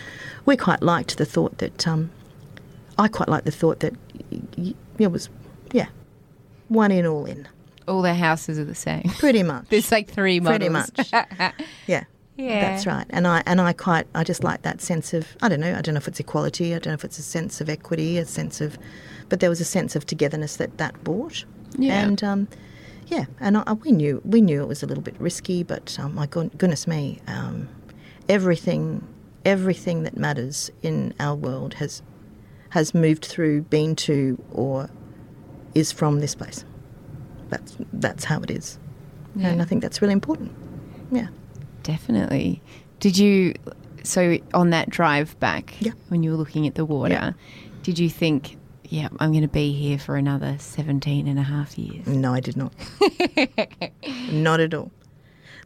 [0.45, 2.11] we quite liked the thought that um,
[2.97, 3.93] I quite liked the thought that
[4.97, 5.29] it was,
[5.71, 5.87] yeah,
[6.67, 7.47] one in, all in.
[7.87, 9.03] All the houses are the same.
[9.17, 9.67] Pretty much.
[9.69, 10.91] There's like three models.
[10.91, 11.53] Pretty much.
[11.87, 12.03] yeah.
[12.37, 12.61] Yeah.
[12.61, 13.05] That's right.
[13.09, 15.81] And I and I quite I just like that sense of I don't know, I
[15.81, 18.25] don't know if it's equality, I don't know if it's a sense of equity, a
[18.25, 18.77] sense of
[19.29, 21.45] but there was a sense of togetherness that that brought.
[21.77, 22.01] Yeah.
[22.01, 22.47] And um,
[23.07, 26.15] yeah, and I, we knew we knew it was a little bit risky, but um,
[26.15, 27.67] my goodness me, um,
[28.29, 29.07] everything
[29.45, 32.01] everything that matters in our world has
[32.69, 34.89] has moved through, been to, or
[35.75, 36.63] is from this place.
[37.49, 38.79] That's that's how it is,
[39.35, 39.49] yeah.
[39.49, 40.53] and I think that's really important.
[41.11, 41.27] Yeah.
[41.91, 42.61] Definitely.
[43.01, 43.53] Did you,
[44.03, 45.91] so on that drive back, yeah.
[46.07, 47.31] when you were looking at the water, yeah.
[47.83, 51.77] did you think, yeah, I'm going to be here for another 17 and a half
[51.77, 52.07] years?
[52.07, 52.71] No, I did not.
[54.31, 54.89] not at all.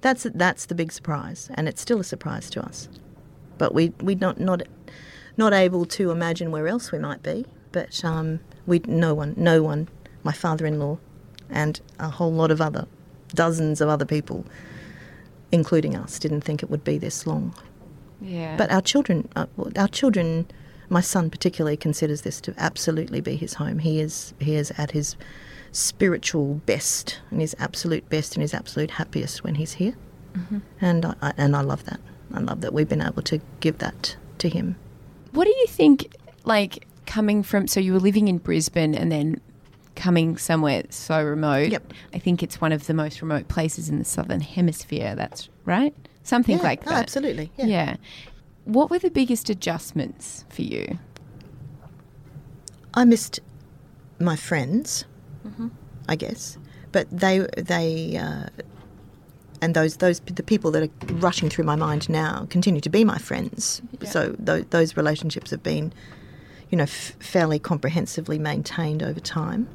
[0.01, 2.89] That's that's the big surprise, and it's still a surprise to us.
[3.57, 4.61] But we we not not
[5.37, 7.45] not able to imagine where else we might be.
[7.71, 9.87] But um, we no one no one.
[10.23, 10.97] My father-in-law
[11.49, 12.87] and a whole lot of other,
[13.33, 14.45] dozens of other people,
[15.55, 17.55] including us, didn't think it would be this long.
[18.21, 18.55] Yeah.
[18.57, 20.45] But our children, uh, our children,
[20.89, 23.79] my son particularly considers this to absolutely be his home.
[23.79, 25.15] He is he is at his
[25.71, 29.95] spiritual best and his absolute best and his absolute happiest when he's here,
[30.79, 31.99] and I, I, and I love that.
[32.33, 34.75] I love that we've been able to give that to him.
[35.31, 36.15] What do you think,
[36.45, 39.41] like, coming from, so you were living in Brisbane and then
[39.95, 41.69] coming somewhere so remote?
[41.71, 41.93] Yep.
[42.13, 45.93] I think it's one of the most remote places in the Southern Hemisphere, that's right?
[46.23, 47.03] Something Yeah, like oh, that.
[47.03, 47.65] absolutely, yeah.
[47.65, 47.95] Yeah.
[48.65, 50.97] What were the biggest adjustments for you?
[52.93, 53.39] I missed
[54.19, 55.05] my friends,
[56.07, 56.57] I guess,
[56.91, 58.45] but they they uh,
[59.61, 63.03] and those those the people that are rushing through my mind now continue to be
[63.03, 63.81] my friends.
[64.05, 65.91] So th- those relationships have been,
[66.69, 69.67] you know, f- fairly comprehensively maintained over time.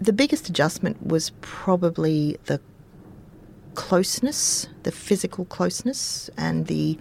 [0.00, 2.60] The biggest adjustment was probably the
[3.74, 6.98] closeness, the physical closeness, and the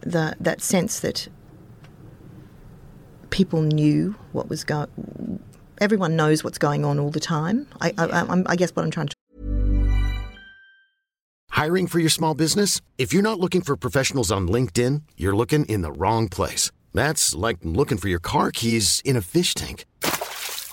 [0.00, 1.28] the that sense that
[3.30, 5.40] people knew what was going.
[5.80, 7.66] Everyone knows what's going on all the time.
[7.80, 9.14] I, I, I'm, I guess what I'm trying to
[11.50, 12.80] Hiring for your small business?
[12.98, 16.70] If you're not looking for professionals on LinkedIn, you're looking in the wrong place.
[16.94, 19.84] That's like looking for your car keys in a fish tank.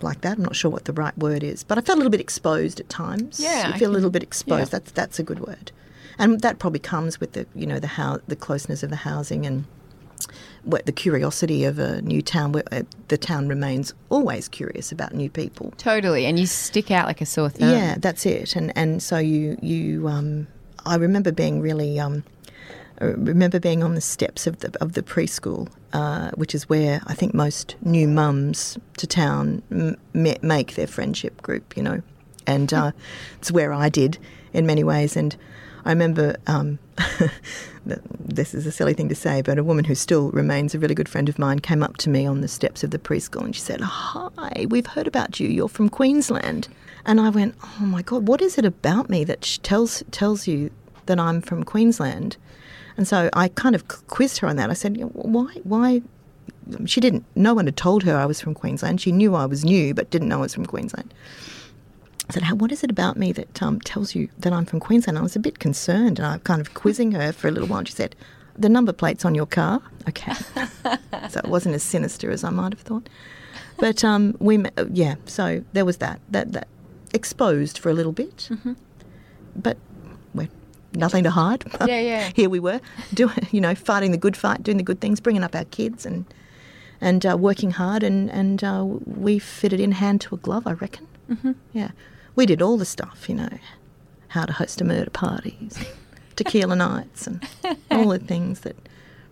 [0.00, 0.38] like that.
[0.38, 2.80] I'm not sure what the right word is, but I felt a little bit exposed
[2.80, 3.40] at times.
[3.40, 4.72] Yeah, you I feel a little bit exposed.
[4.72, 4.78] yeah.
[4.78, 5.72] That's that's a good word,
[6.18, 9.46] and that probably comes with the you know the how the closeness of the housing
[9.46, 9.64] and
[10.64, 12.52] what the curiosity of a new town.
[12.52, 15.72] Where uh, the town remains always curious about new people.
[15.76, 16.26] Totally.
[16.26, 17.70] And you stick out like a sore thumb.
[17.70, 18.56] Yeah, that's it.
[18.56, 20.46] And and so you you um,
[20.86, 22.24] I remember being really um,
[23.00, 27.00] I remember being on the steps of the of the preschool, uh, which is where
[27.06, 31.76] I think most new mums to town m- make their friendship group.
[31.76, 32.02] You know,
[32.46, 32.92] and uh,
[33.38, 34.18] it's where I did
[34.52, 35.16] in many ways.
[35.16, 35.34] And
[35.86, 36.36] I remember.
[36.46, 36.78] Um,
[37.86, 40.94] this is a silly thing to say, but a woman who still remains a really
[40.94, 43.54] good friend of mine came up to me on the steps of the preschool and
[43.54, 45.48] she said, Hi, we've heard about you.
[45.48, 46.68] You're from Queensland.
[47.04, 50.70] And I went, Oh my God, what is it about me that tells, tells you
[51.06, 52.36] that I'm from Queensland?
[52.96, 54.70] And so I kind of quizzed her on that.
[54.70, 55.54] I said, Why?
[55.64, 56.02] Why?
[56.86, 59.00] She didn't, no one had told her I was from Queensland.
[59.00, 61.12] She knew I was new, but didn't know I was from Queensland.
[62.30, 64.80] I said, "How- "What is it about me that um, tells you that I'm from
[64.80, 67.68] Queensland?" I was a bit concerned, and I kind of quizzing her for a little
[67.68, 67.84] while.
[67.84, 68.16] She said,
[68.56, 70.32] "The number plate's on your car." Okay,
[71.28, 73.10] so it wasn't as sinister as I might have thought.
[73.78, 76.68] But um, we, yeah, so there was that that that
[77.12, 78.48] exposed for a little bit,
[79.54, 79.93] but we're
[80.94, 81.64] nothing to hide.
[81.86, 82.30] Yeah, yeah.
[82.34, 82.80] Here we were,
[83.12, 86.06] doing you know, fighting the good fight, doing the good things, bringing up our kids,
[86.06, 86.24] and
[87.00, 90.72] and uh, working hard, and and uh, we fitted in hand to a glove, I
[90.72, 91.06] reckon.
[91.30, 91.52] Mm-hmm.
[91.72, 91.90] Yeah,
[92.36, 93.48] we did all the stuff, you know,
[94.28, 95.78] how to host a murder parties,
[96.36, 97.42] tequila nights, and
[97.90, 98.76] all the things that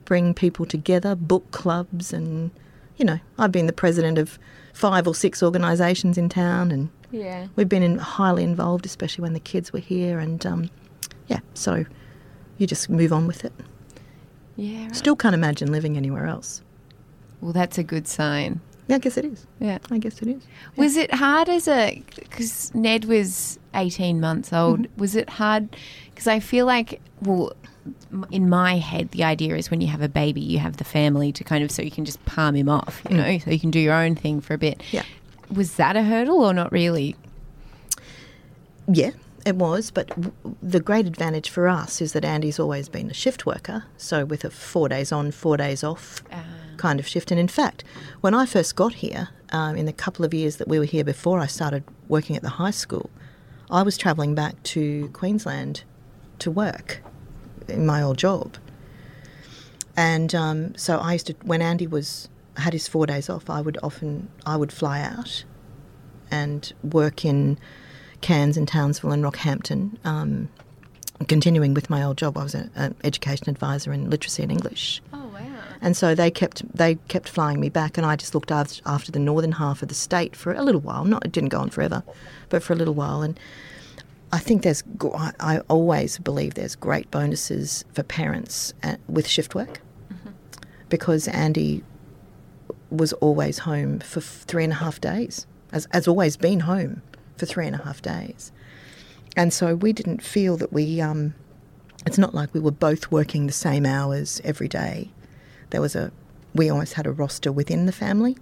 [0.05, 2.51] bring people together, book clubs, and
[2.96, 4.38] you know, I've been the president of
[4.75, 7.46] five or six organisations in town, and Yeah.
[7.57, 10.70] we've been in, highly involved, especially when the kids were here, and um,
[11.33, 11.85] yeah, so
[12.59, 13.53] you just move on with it.
[14.57, 14.85] Yeah.
[14.85, 14.97] right.
[14.97, 16.62] Still can't imagine living anywhere else.
[17.40, 18.61] Well, that's a good sign.
[18.88, 19.47] Yeah, I guess it is.
[19.61, 19.79] Yeah.
[19.90, 20.47] I guess it is.
[20.77, 24.81] Was it hard as a because Ned was eighteen months old?
[24.81, 25.01] Mm-hmm.
[25.01, 25.77] Was it hard?
[26.11, 27.53] Because I feel like well,
[28.31, 31.33] in my head, the idea is when you have a baby, you have the family
[31.33, 33.71] to kind of so you can just palm him off, you know, so you can
[33.71, 34.79] do your own thing for a bit.
[34.79, 34.92] Mm.
[34.92, 35.05] Yeah.
[35.51, 37.16] Was that a hurdle or not really?
[38.88, 39.11] Yeah,
[39.44, 39.90] it was.
[39.90, 43.85] But w- the great advantage for us is that Andy's always been a shift worker.
[43.96, 46.22] So with a four days on, four days off
[46.76, 47.30] kind of shift.
[47.30, 47.84] And in fact,
[48.20, 51.05] when I first got here, um, in the couple of years that we were here
[51.05, 53.11] before I started working at the high school,
[53.70, 55.84] I was travelling back to Queensland
[56.38, 57.03] to work
[57.68, 58.57] in my old job.
[59.97, 63.61] And um, so I used to, when Andy was had his four days off, I
[63.61, 65.45] would often I would fly out
[66.30, 67.59] and work in
[68.23, 69.99] Cairns and Townsville and Rockhampton.
[70.05, 70.49] Um,
[71.29, 75.03] continuing with my old job, I was an education advisor in literacy and English.
[75.12, 75.47] Oh wow.
[75.81, 79.12] And so they kept they kept flying me back, and I just looked after, after
[79.12, 81.05] the northern half of the state for a little while.
[81.05, 82.03] Not it didn't go on forever,
[82.49, 83.23] but for a little while.
[83.23, 83.39] And
[84.33, 84.83] I think there's
[85.41, 89.81] I, always believe there's great bonuses for parents at, with shift work
[90.89, 91.83] because Andy
[92.91, 97.03] was always home for three and a half days, as has always been home
[97.43, 98.53] for three and a half days.
[99.36, 101.34] And so we didn't feel that we, um,
[102.07, 105.11] it's not like we were both working the same hours every day.
[105.70, 106.12] There was a,
[106.55, 108.36] we always had a roster within the family.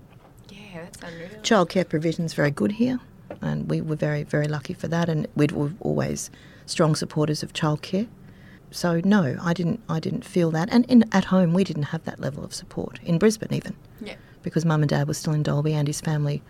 [0.51, 1.29] Yeah, that's unreal.
[1.43, 3.01] Childcare provision's very good here,
[3.41, 5.09] and we were very, very lucky for that.
[5.09, 6.31] And we were always
[6.67, 8.07] strong supporters of childcare.
[8.71, 9.81] So no, I didn't.
[9.89, 10.69] I didn't feel that.
[10.71, 14.17] And in, at home, we didn't have that level of support in Brisbane even, Yeah.
[14.43, 15.73] because Mum and Dad were still in Dalby.
[15.73, 16.43] and his family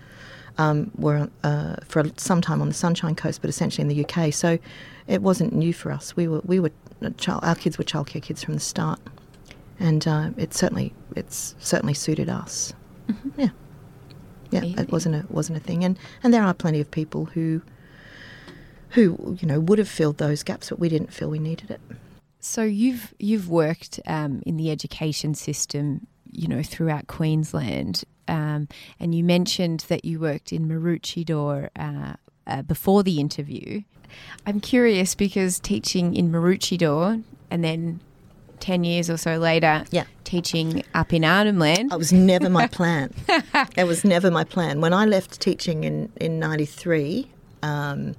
[0.59, 4.32] um, were uh, for some time on the Sunshine Coast, but essentially in the UK.
[4.32, 4.59] So
[5.07, 6.16] it wasn't new for us.
[6.16, 6.70] We were we were
[7.16, 9.01] child, our kids were childcare kids from the start,
[9.78, 12.72] and uh, it certainly it's certainly suited us.
[13.36, 13.48] Yeah,
[14.51, 14.59] yeah.
[14.61, 14.78] Amazing.
[14.78, 17.62] It wasn't a wasn't a thing, and and there are plenty of people who
[18.90, 21.80] who you know would have filled those gaps, but we didn't feel we needed it.
[22.40, 28.68] So you've you've worked um, in the education system, you know, throughout Queensland, um,
[29.01, 32.14] and you mentioned that you worked in Maroochydore uh,
[32.47, 33.83] uh, before the interview.
[34.47, 38.01] I'm curious because teaching in Maroochydore and then
[38.61, 40.05] ten years or so later, Yeah.
[40.24, 43.12] teaching up in Arnhem It was never my plan.
[43.76, 44.81] it was never my plan.
[44.81, 47.28] When I left teaching in in '93,
[47.62, 48.14] um,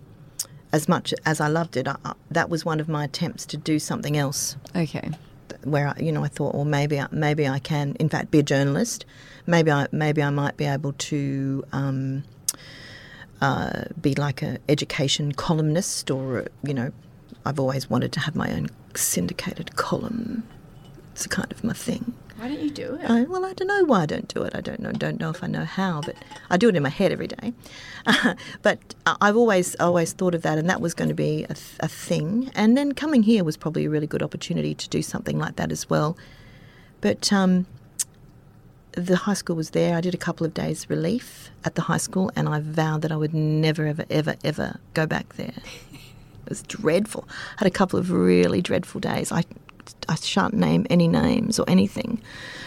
[0.74, 3.58] as much as I loved it, I, I, that was one of my attempts to
[3.58, 4.56] do something else.
[4.76, 5.10] Okay.
[5.64, 8.44] Where I, you know I thought, well, maybe maybe I can, in fact, be a
[8.44, 9.06] journalist.
[9.48, 11.64] Maybe I maybe I might be able to.
[11.72, 12.24] Um,
[13.42, 16.92] uh, be like a education columnist, or you know,
[17.46, 20.44] I've always wanted to have my own syndicated column.
[21.14, 22.14] It's a kind of my thing.
[22.38, 23.08] Why don't you do it?
[23.08, 24.56] I, well, I don't know why I don't do it.
[24.56, 24.92] I don't know.
[24.92, 26.16] Don't know if I know how, but
[26.50, 27.54] I do it in my head every day.
[28.64, 31.88] but I've always always thought of that, and that was going to be a, a
[31.88, 32.52] thing.
[32.56, 35.72] And then coming here was probably a really good opportunity to do something like that
[35.72, 36.18] as well.
[37.00, 37.66] But um,
[38.94, 39.96] the high school was there.
[39.96, 43.12] I did a couple of days relief at the high school, and I vowed that
[43.12, 45.54] I would never, ever, ever, ever go back there.
[46.44, 47.26] It was dreadful.
[47.30, 49.32] I had a couple of really dreadful days.
[49.32, 49.44] I,
[50.10, 52.22] I shan't name any names or anything,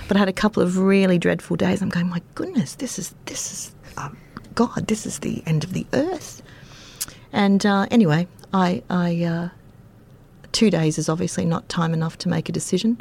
[0.08, 1.82] but I had a couple of really dreadful days.
[1.82, 4.16] I'm going, my goodness, this is this is, um,
[4.54, 6.42] God, this is the end of the earth.
[7.32, 9.48] And uh, anyway, I, I uh,
[10.52, 13.00] two days is obviously not time enough to make a decision,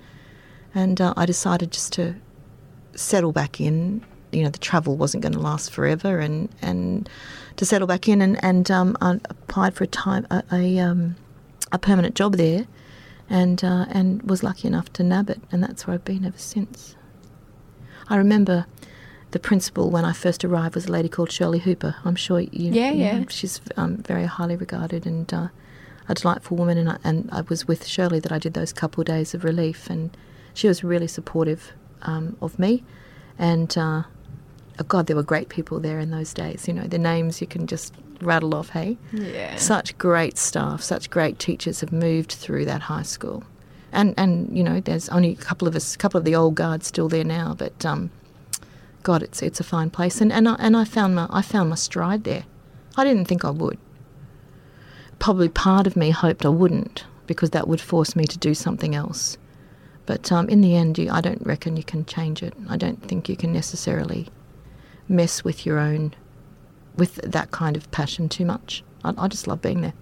[0.76, 2.16] and uh, I decided just to
[2.96, 4.04] settle back in.
[4.32, 7.08] You know, the travel wasn't going to last forever, and, and
[7.58, 11.16] to settle back in, and and um, I applied for a time a a, um,
[11.72, 12.66] a permanent job there,
[13.30, 16.38] and uh, and was lucky enough to nab it, and that's where I've been ever
[16.38, 16.96] since.
[18.10, 18.66] I remember
[19.32, 21.96] the principal when I first arrived was a lady called Shirley Hooper.
[22.06, 22.72] I'm sure you.
[22.72, 23.26] Yeah, you know, yeah.
[23.30, 25.48] she's um, very highly regarded and uh,
[26.08, 29.02] a delightful woman, and I, and I was with Shirley that I did those couple
[29.02, 30.16] of days of relief, and
[30.54, 31.74] she was really supportive
[32.04, 32.84] um, of me,
[33.38, 34.04] and uh,
[34.80, 36.68] oh God, there were great people there in those days.
[36.68, 38.70] You know, the names you can just rattle off.
[38.70, 39.56] Hey, Yeah.
[39.58, 43.44] such great staff, such great teachers have moved through that high school,
[43.92, 46.56] and and you know, there's only a couple of us, a couple of the old
[46.56, 48.10] guard still there now, but um,
[49.04, 51.70] God, it's it's a fine place, and and I, and I found my I found
[51.70, 52.46] my stride there.
[52.96, 53.78] I didn't think I would.
[55.20, 58.94] Probably part of me hoped I wouldn't because that would force me to do something
[58.94, 59.38] else.
[60.06, 62.54] But um, in the end, you, I don't reckon you can change it.
[62.70, 64.28] I don't think you can necessarily
[65.08, 66.14] mess with your own,
[66.96, 68.84] with that kind of passion too much.
[69.04, 69.94] I, I just love being there.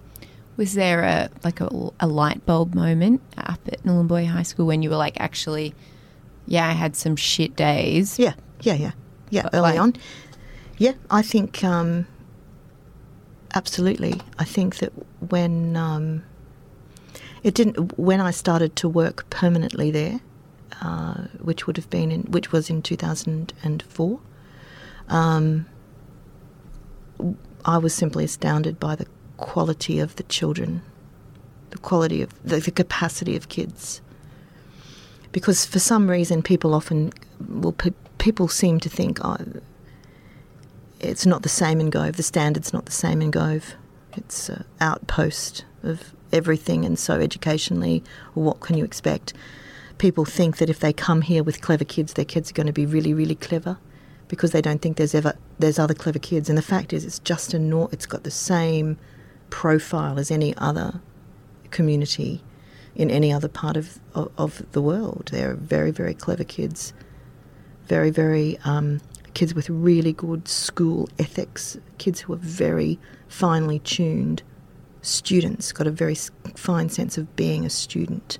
[0.56, 4.82] Was there a like a, a light bulb moment up at Nhulunbuy High School when
[4.82, 5.74] you were like, actually,
[6.46, 8.18] yeah, I had some shit days.
[8.18, 8.92] Yeah, yeah, yeah,
[9.30, 9.42] yeah.
[9.44, 9.94] But, Early like- on,
[10.78, 10.92] yeah.
[11.10, 12.06] I think um,
[13.54, 14.20] absolutely.
[14.38, 14.92] I think that
[15.30, 16.24] when um,
[17.42, 20.20] it didn't, when I started to work permanently there,
[20.80, 24.20] uh, which would have been in, which was in two thousand and four,
[25.08, 25.66] um,
[27.64, 30.82] I was simply astounded by the quality of the children,
[31.70, 34.00] the quality of the, the capacity of kids.
[35.32, 37.12] Because for some reason people often
[37.48, 39.36] well pe- people seem to think oh,
[41.00, 43.74] it's not the same in Gove the standard's not the same in Gove.
[44.16, 48.02] It's an outpost of everything and so educationally
[48.34, 49.32] what can you expect?
[49.98, 52.72] People think that if they come here with clever kids their kids are going to
[52.72, 53.78] be really really clever
[54.32, 56.48] because they don't think there's ever there's other clever kids.
[56.48, 58.96] And the fact is it's just a nor- it's got the same
[59.50, 61.02] profile as any other
[61.70, 62.42] community
[62.94, 65.28] in any other part of, of, of the world.
[65.32, 66.94] They're very, very clever kids,
[67.88, 69.02] very, very um,
[69.34, 74.42] kids with really good school ethics, kids who are very finely tuned
[75.02, 76.16] students, got a very
[76.54, 78.38] fine sense of being a student.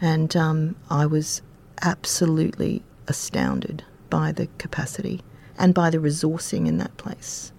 [0.00, 1.42] And um, I was
[1.82, 5.22] absolutely astounded by the capacity
[5.56, 7.52] and by the resourcing in that place.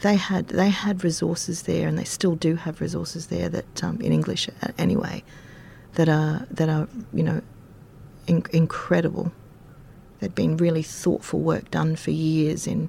[0.00, 4.00] They had they had resources there, and they still do have resources there that um,
[4.02, 5.24] in English uh, anyway,
[5.94, 7.40] that are that are you know
[8.26, 9.32] in- incredible.
[10.20, 12.88] There'd been really thoughtful work done for years in,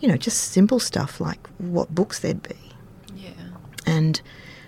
[0.00, 2.71] you know, just simple stuff like what books there'd be.
[3.86, 4.20] And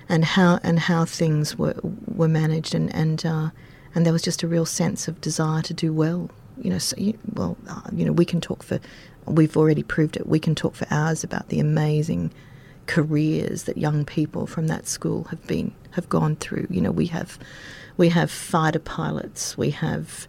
[0.08, 1.74] and how and how things were
[2.14, 3.50] were managed, and and uh,
[3.94, 6.30] and there was just a real sense of desire to do well.
[6.60, 8.78] You know, so you, well, uh, you know, we can talk for,
[9.26, 10.26] we've already proved it.
[10.26, 12.32] We can talk for hours about the amazing
[12.86, 16.66] careers that young people from that school have been have gone through.
[16.70, 17.38] You know, we have
[17.96, 20.26] we have fighter pilots, we have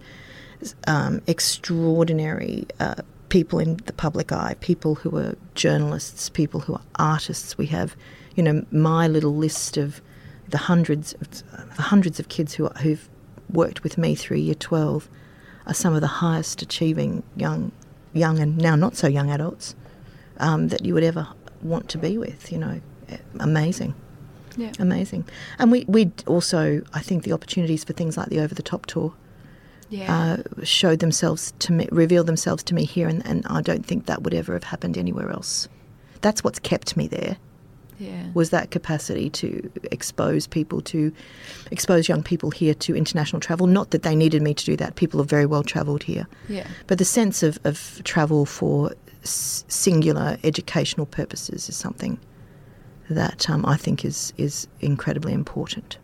[0.87, 2.95] um, extraordinary uh,
[3.29, 7.57] people in the public eye, people who are journalists, people who are artists.
[7.57, 7.95] We have,
[8.35, 10.01] you know, my little list of
[10.49, 11.29] the hundreds of
[11.75, 13.09] the hundreds of kids who who've
[13.51, 15.09] worked with me through year twelve
[15.65, 17.71] are some of the highest achieving young,
[18.13, 19.75] young and now not so young adults
[20.37, 21.27] um, that you would ever
[21.63, 22.51] want to be with.
[22.51, 22.81] You know,
[23.39, 23.95] amazing.
[24.57, 24.71] Yeah.
[24.79, 25.25] Amazing.
[25.59, 28.85] And we, we also, I think, the opportunities for things like the over the top
[28.85, 29.13] tour
[29.89, 30.37] Yeah.
[30.37, 34.05] uh, showed themselves to me, revealed themselves to me here, and, and I don't think
[34.05, 35.67] that would ever have happened anywhere else.
[36.21, 37.35] That's what's kept me there
[37.99, 38.27] yeah.
[38.33, 41.11] was that capacity to expose people to
[41.71, 43.67] expose young people here to international travel.
[43.67, 46.27] Not that they needed me to do that; people are very well travelled here.
[46.49, 46.67] Yeah.
[46.87, 48.91] But the sense of, of travel for
[49.23, 52.19] s- singular educational purposes is something
[53.09, 55.97] that um, I think is is incredibly important.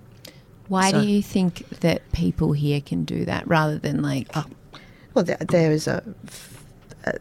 [0.68, 4.28] Why So- do you think that people here can do that rather than like
[5.14, 6.02] Well, there, there is a,
[7.06, 7.14] a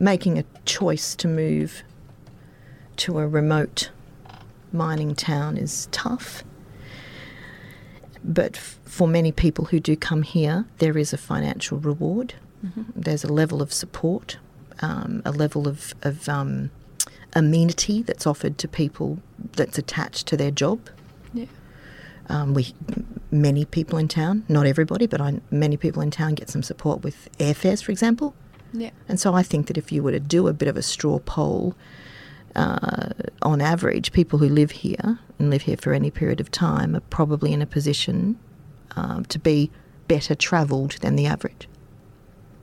[0.00, 1.82] making a choice to move
[2.98, 3.90] to a remote
[4.72, 6.42] mining town is tough.
[8.22, 12.34] But f- for many people who do come here, there is a financial reward.
[12.96, 14.38] There's a level of support,
[14.80, 16.70] um, a level of, of um,
[17.34, 19.18] amenity that's offered to people
[19.52, 20.80] that's attached to their job.
[21.34, 21.44] Yeah.
[22.30, 22.74] Um, we,
[23.30, 27.02] many people in town, not everybody, but I, many people in town get some support
[27.02, 28.34] with airfares, for example.
[28.72, 28.90] Yeah.
[29.08, 31.18] And so I think that if you were to do a bit of a straw
[31.18, 31.74] poll,
[32.56, 33.08] uh,
[33.42, 37.00] on average, people who live here and live here for any period of time are
[37.00, 38.38] probably in a position
[38.96, 39.70] um, to be
[40.08, 41.68] better travelled than the average.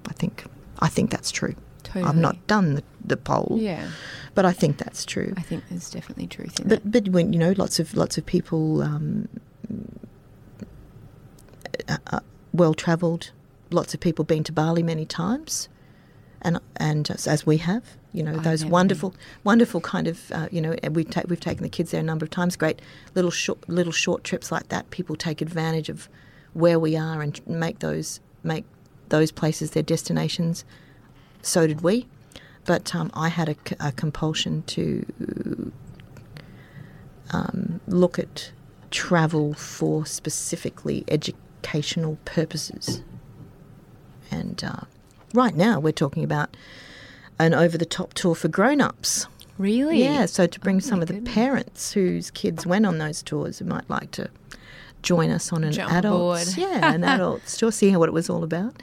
[0.10, 0.46] I think.
[0.80, 1.56] I think that's true.
[1.84, 2.06] Totally.
[2.06, 3.88] I've not done the, the poll, Yeah.
[4.34, 5.34] but I think that's true.
[5.36, 6.84] I think there's definitely truth in that.
[6.84, 9.28] But but when you know, lots of lots of people, um,
[11.88, 12.20] uh, uh,
[12.54, 13.32] well travelled.
[13.72, 15.70] Lots of people been to Bali many times,
[16.42, 20.48] and and as, as we have, you know, I've those wonderful, wonderful kind of, uh,
[20.52, 22.56] you know, we've ta- we've taken the kids there a number of times.
[22.56, 22.82] Great
[23.16, 24.90] little short little short trips like that.
[24.92, 26.10] People take advantage of
[26.54, 28.66] where we are and make those make
[29.10, 30.66] those places their destinations.
[31.42, 32.08] So did we.
[32.66, 35.72] But um, I had a compulsion to
[37.32, 38.52] um, look at
[38.92, 43.02] travel for specifically educational purposes.
[44.30, 44.82] And uh,
[45.34, 46.56] right now we're talking about
[47.46, 49.28] an over the top tour for grown ups.
[49.58, 50.04] really?
[50.04, 51.34] Yeah, so to bring Oh some of the goodness.
[51.34, 54.30] parents whose kids went on those tours who might like to
[55.04, 58.44] join us on an Jump adult, yeah, an adult tour, see what it was all
[58.44, 58.82] about.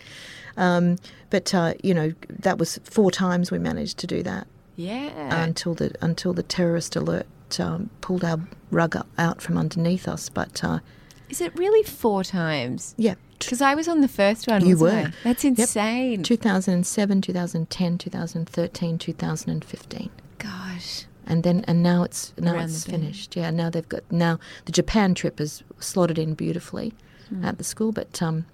[0.57, 0.97] Um,
[1.31, 4.47] but uh, you know, that was four times we managed to do that
[4.77, 5.43] Yeah.
[5.45, 7.27] until the until the terrorist alert
[7.61, 8.41] um, pulled our
[8.71, 10.29] rug up, out from underneath us.
[10.29, 10.81] But uh,
[11.29, 12.95] Is it really four times?
[12.97, 14.67] yeah, Because I was on the first one.
[14.67, 14.91] You were.
[14.91, 15.13] I?
[15.25, 15.59] That's Yep.
[15.59, 16.23] insane.
[16.23, 20.11] 2007, 2010, 2013, 2015.
[20.39, 21.05] Gosh.
[21.27, 23.37] and then and now it's now Around it's finished.
[23.37, 26.95] Yeah, now they've got now the Japan trip is slotted in beautifully
[27.29, 27.45] Hmm.
[27.45, 28.47] at the school, but um,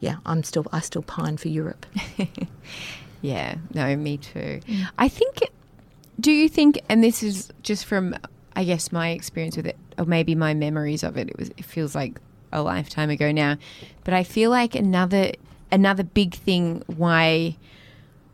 [0.00, 1.86] yeah, I'm still I still pine for Europe.
[3.22, 4.60] Yeah, no, me too.
[4.98, 5.40] I think,
[6.18, 8.16] do you think, and this is just from,
[8.56, 11.64] I guess, my experience with it, or maybe my memories of it, it was, it
[11.64, 12.20] feels like
[12.52, 13.56] a lifetime ago now,
[14.04, 15.32] but I feel like another,
[15.70, 17.56] another big thing why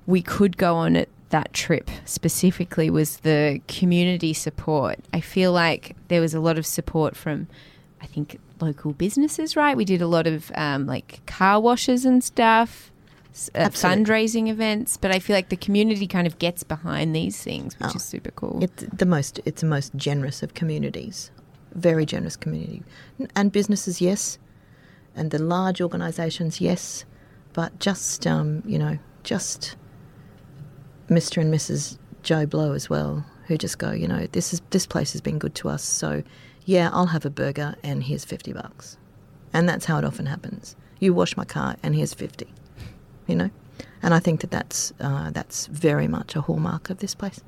[0.07, 5.01] we could go on it that trip specifically was the community support.
[5.13, 7.49] I feel like there was a lot of support from,
[8.01, 9.77] I think, local businesses, right?
[9.77, 12.91] We did a lot of um, like car washes and stuff,
[13.55, 17.79] uh, fundraising events, but I feel like the community kind of gets behind these things,
[17.79, 17.97] which Oh.
[17.97, 18.59] is super cool.
[18.63, 21.31] It's the most it's the most generous of communities.
[21.75, 22.83] very generous community.
[23.35, 24.39] And businesses, yes.
[25.15, 27.05] And the large organisations, yes.
[27.53, 29.77] But just, um, you know, just
[31.11, 31.43] Mr.
[31.43, 31.99] and Mrs.
[32.23, 35.39] Joe Blow as well, who just go, you know, this is this place has been
[35.39, 36.23] good to us, so
[36.65, 38.97] yeah, I'll have a burger and here's fifty bucks,
[39.53, 40.77] and that's how it often happens.
[40.99, 42.49] You wash my car and here's fifty,
[43.27, 43.51] you know,
[44.03, 47.41] and I think that that's uh, that's very much a hallmark of this place,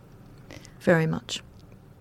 [0.81, 1.43] very much.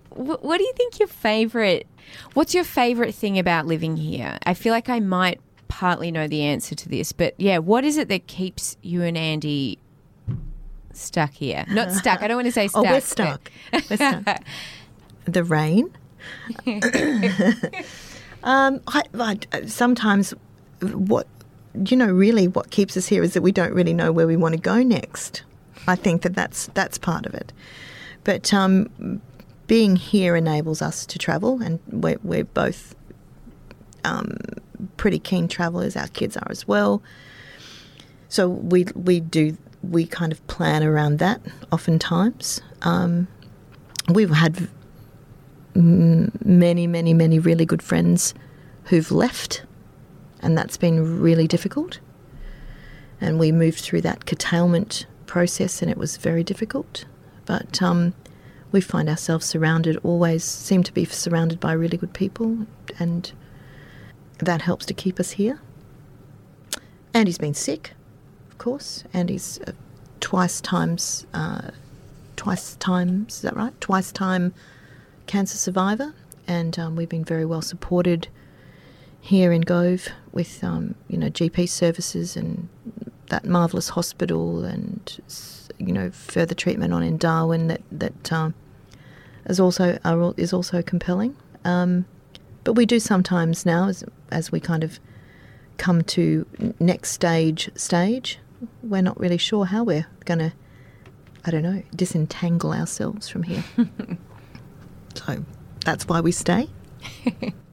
[0.10, 1.88] What, what do you think your favorite?
[2.34, 4.40] What's your favorite thing about living here?
[4.46, 7.98] I feel like I might partly know the answer to this, but yeah, what is
[7.98, 9.78] it that keeps you and Andy
[10.94, 11.66] stuck here?
[11.70, 12.22] Not stuck.
[12.24, 12.86] I don't want to say stuck.
[12.88, 13.52] oh, we're stuck.
[13.74, 14.44] we're stuck.
[15.26, 15.94] The rain.
[18.44, 20.34] um, I, I, sometimes,
[20.80, 21.28] what
[21.86, 24.38] you know, really, what keeps us here is that we don't really know where we
[24.38, 25.44] want to go next.
[25.88, 27.54] I think that that's that's part of it.
[28.24, 29.22] But um,
[29.68, 32.96] being here enables us to travel, and we're, we're both
[34.04, 34.38] um,
[34.98, 35.96] pretty keen travellers.
[35.96, 37.02] Our kids are as well.
[38.30, 42.62] So we we do we kind of plan around that oftentimes.
[42.82, 43.28] Um,
[44.10, 44.68] we've had
[45.78, 48.34] many, many, many really good friends
[48.86, 49.64] who've left,
[50.42, 52.00] and that's been really difficult.
[53.20, 57.06] And we moved through that curtailment process, and it was very difficult.
[57.46, 58.14] But um,
[58.72, 62.68] we find ourselves surrounded, always seem to be surrounded by really good people,
[63.00, 63.32] and
[64.40, 65.60] that helps to keep us here.
[67.14, 67.94] Andy's been sick,
[68.52, 69.04] of course.
[69.14, 69.72] Andy's uh,
[70.20, 71.72] twice times, uh,
[72.36, 73.80] twice times, is that right?
[73.82, 74.54] Twice time
[75.26, 76.14] cancer survivor,
[76.48, 78.28] and um, we've been very well supported
[79.20, 82.70] here in Gove with um, you know GP services and
[83.30, 85.20] that marvelous hospital and
[85.80, 88.54] you know further treatment on in Darwin that that um,
[89.48, 91.36] is also are, is also compelling.
[91.66, 92.06] Um,
[92.64, 95.00] but we do sometimes now as as we kind of
[95.78, 96.46] come to
[96.80, 98.38] next stage stage,
[98.84, 100.54] we're not really sure how we're going to
[101.46, 103.64] I don't know disentangle ourselves from here.
[105.26, 105.44] So
[105.84, 106.70] that's why we stay.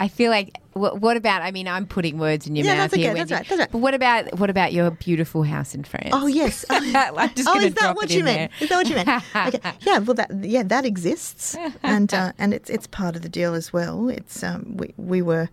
[0.00, 1.42] I feel like what, what, about?
[1.42, 3.10] I mean, I'm putting words in your yeah, mouth that's here.
[3.10, 3.72] Okay, that's right, that's right.
[3.72, 6.10] But what about what about your beautiful house in France?
[6.12, 6.64] Oh yes.
[6.70, 8.52] I'm just oh, is that what you meant?
[8.60, 9.08] Is that what you meant?
[9.34, 9.72] okay.
[9.80, 9.98] Yeah.
[9.98, 13.72] Well, that yeah, that exists, and uh, and it's it's part of the deal as
[13.72, 14.08] well.
[14.08, 15.50] It's um, we we were,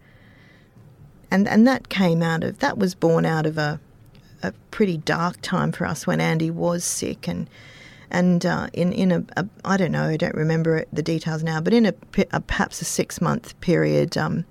[1.31, 3.79] and and that came out of that was born out of a
[4.43, 7.49] a pretty dark time for us when Andy was sick and
[8.11, 11.61] and uh, in in a, a I don't know I don't remember the details now,
[11.61, 11.93] but in a,
[12.31, 14.45] a perhaps a six month period, um,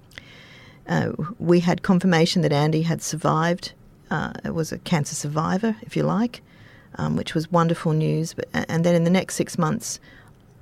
[0.89, 3.73] uh, we had confirmation that Andy had survived.
[4.11, 6.43] Uh, it was a cancer survivor, if you like,
[6.97, 8.35] um, which was wonderful news.
[8.35, 9.99] But and then in the next six months,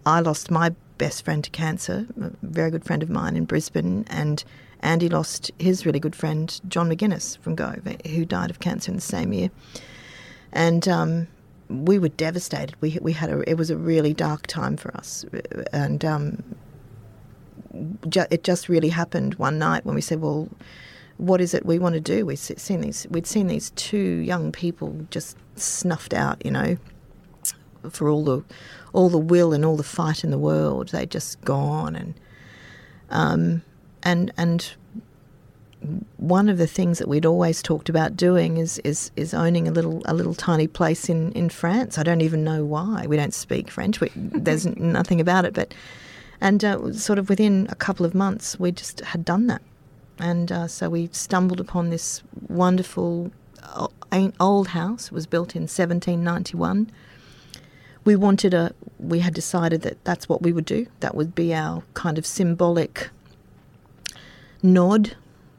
[0.07, 4.05] I lost my best friend to cancer, a very good friend of mine in Brisbane,
[4.09, 4.45] and
[4.80, 8.97] Andy lost his really good friend John McGuinness from Gove, who died of cancer in
[8.97, 9.51] the same year.
[10.53, 11.28] And um,
[11.72, 12.76] we were devastated.
[12.80, 15.24] We we had a it was a really dark time for us,
[15.72, 16.42] and um,
[18.08, 20.48] ju- it just really happened one night when we said, "Well,
[21.16, 24.52] what is it we want to do?" We'd seen these we'd seen these two young
[24.52, 26.76] people just snuffed out, you know,
[27.90, 28.44] for all the
[28.92, 30.90] all the will and all the fight in the world.
[30.90, 32.14] They'd just gone, and
[33.10, 33.62] um,
[34.02, 34.74] and and
[36.16, 39.70] one of the things that we'd always talked about doing is, is, is owning a
[39.70, 41.99] little a little tiny place in, in France.
[41.99, 43.07] I don't even know why.
[43.07, 44.01] We don't speak French.
[44.01, 45.55] We, there's nothing about it.
[45.55, 45.74] But
[46.41, 49.62] and uh, sort of within a couple of months, we just had done that.
[50.18, 53.89] And uh, so we stumbled upon this wonderful uh,
[54.39, 55.07] old house.
[55.07, 56.91] It was built in 1791.
[58.05, 58.72] We wanted a.
[58.99, 60.87] We had decided that that's what we would do.
[61.01, 63.11] That would be our kind of symbolic
[64.62, 65.16] nod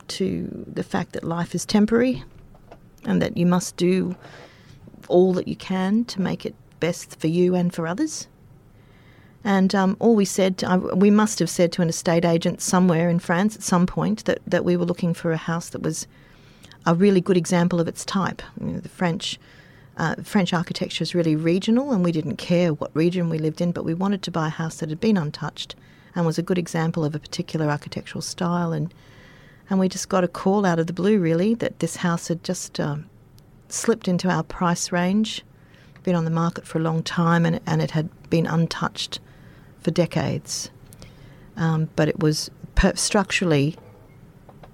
[0.09, 2.23] to the fact that life is temporary
[3.05, 4.15] and that you must do
[5.07, 8.27] all that you can to make it best for you and for others.
[9.43, 10.63] And um, all we said,
[10.95, 14.39] we must have said to an estate agent somewhere in France at some point that,
[14.47, 16.07] that we were looking for a house that was
[16.85, 18.41] a really good example of its type.
[18.59, 19.39] You know, the French
[19.95, 23.71] uh, French architecture is really regional, and we didn't care what region we lived in,
[23.71, 25.75] but we wanted to buy a house that had been untouched
[26.15, 28.73] and was a good example of a particular architectural style.
[28.73, 28.91] And
[29.69, 32.43] and we just got a call out of the blue, really, that this house had
[32.43, 33.09] just um,
[33.69, 35.43] slipped into our price range,
[36.03, 39.19] been on the market for a long time, and, and it had been untouched
[39.79, 40.69] for decades.
[41.55, 43.77] Um, but it was per- structurally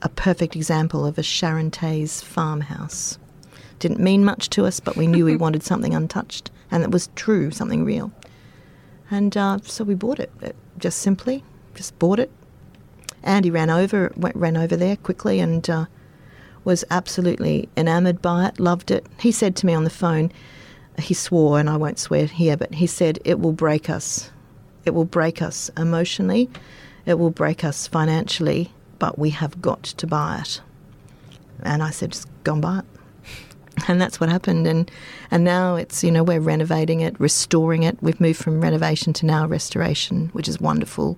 [0.01, 3.19] a perfect example of a Charentaise farmhouse.
[3.79, 7.09] Didn't mean much to us, but we knew we wanted something untouched, and it was
[7.15, 8.11] true, something real.
[9.11, 12.31] And uh, so we bought it, it, just simply, just bought it,
[13.24, 15.86] Andy ran over went, ran over there quickly and uh,
[16.63, 19.05] was absolutely enamoured by it, loved it.
[19.20, 20.32] He said to me on the phone,
[20.99, 24.32] he swore, and I won't swear here, but he said, "It will break us.
[24.86, 26.49] It will break us emotionally.
[27.05, 30.61] It will break us financially, but we have got to buy it."
[31.63, 32.86] And I said, "Just go and buy it."
[33.88, 34.91] and that's what happened and
[35.32, 39.26] and now it's you know we're renovating it restoring it we've moved from renovation to
[39.26, 41.17] now restoration which is wonderful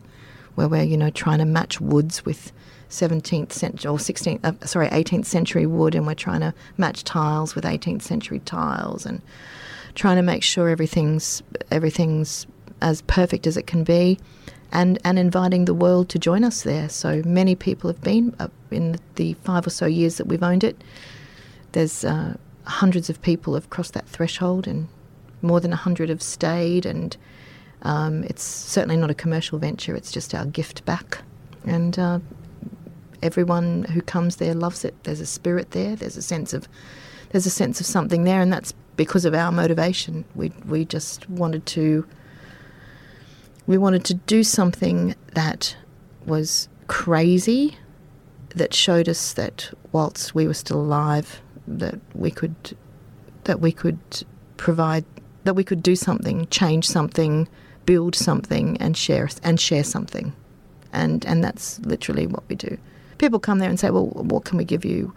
[0.56, 2.52] where we're you know trying to match woods with
[2.90, 7.56] 17th century or 16th uh, sorry 18th century wood and we're trying to match tiles
[7.56, 9.22] with 18th century tiles and
[9.96, 11.42] trying to make sure everything's
[11.72, 12.46] everything's
[12.82, 14.18] as perfect as it can be
[14.72, 18.36] and and inviting the world to join us there so many people have been
[18.72, 20.82] in the five or so years that we've owned it
[21.72, 22.36] there's uh,
[22.66, 24.88] hundreds of people have crossed that threshold, and
[25.42, 26.86] more than a hundred have stayed.
[26.86, 27.16] And
[27.84, 31.20] um, it's certainly not a commercial venture; it's just our gift back.
[31.66, 32.20] And uh,
[33.22, 34.96] everyone who comes there loves it.
[35.04, 35.96] There's a spirit there.
[35.96, 36.68] There's a sense of
[37.32, 40.26] there's a sense of something there, and that's because of our motivation.
[40.36, 42.06] We we just wanted to
[43.68, 45.76] we wanted to do something that
[46.26, 47.78] was crazy,
[48.56, 52.78] that showed us that whilst we were still alive, that we could
[53.46, 54.00] that we could
[54.58, 55.06] provide
[55.44, 57.48] that we could do something, change something,
[57.92, 60.32] build something, and share and share something,
[60.94, 62.78] and and that's literally what we do.
[63.18, 65.14] People come there and say, "Well, what can we give you?"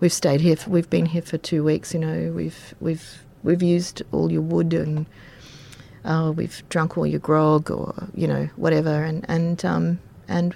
[0.00, 0.56] We've stayed here.
[0.56, 1.92] For, we've been here for two weeks.
[1.92, 3.06] You know, we've we've
[3.42, 5.04] we've used all your wood and
[6.06, 10.54] uh, we've drunk all your grog or you know whatever, and and um, and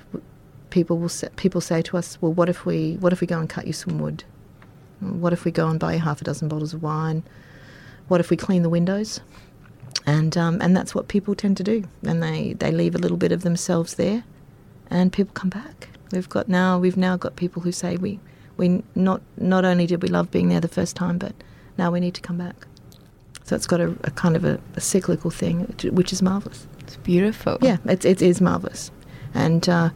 [0.71, 3.39] people will say, people say to us, "Well, what if we what if we go
[3.39, 4.25] and cut you some wood?"
[5.01, 7.23] What if we go and buy half a dozen bottles of wine?
[8.09, 9.21] What if we clean the windows?
[10.07, 13.17] And um, and that's what people tend to do, and they, they leave a little
[13.17, 14.25] bit of themselves there,
[14.89, 15.89] and people come back.
[16.13, 18.19] We've got now we've now got people who say we
[18.57, 21.35] we not not only did we love being there the first time, but
[21.77, 22.67] now we need to come back.
[23.45, 26.67] So it's got a, a kind of a, a, cyclical thing, which is marvelous.
[26.81, 27.59] It's beautiful.
[27.61, 28.91] Yeah, it, it is marvelous,
[29.35, 29.69] and.
[29.69, 29.91] Uh,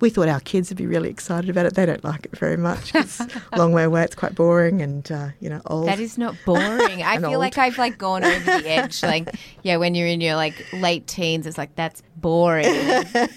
[0.00, 1.74] we thought our kids would be really excited about it.
[1.74, 2.92] They don't like it very much.
[2.98, 4.02] It's a long way away.
[4.02, 5.86] It's quite boring and uh, you know old.
[5.86, 7.02] That is not boring.
[7.02, 7.38] I feel old.
[7.38, 9.02] like I've like gone over the edge.
[9.02, 9.28] Like
[9.62, 12.66] yeah, when you're in your like late teens, it's like that's boring.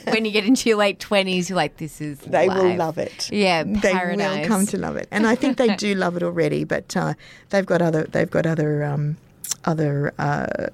[0.05, 2.19] when you get into your late twenties, you're like this is.
[2.19, 2.57] They life.
[2.57, 3.31] will love it.
[3.31, 4.17] Yeah, paradise.
[4.17, 6.63] they will come to love it, and I think they do love it already.
[6.63, 7.13] But uh,
[7.49, 9.17] they've got other they've got other um,
[9.65, 10.67] other uh,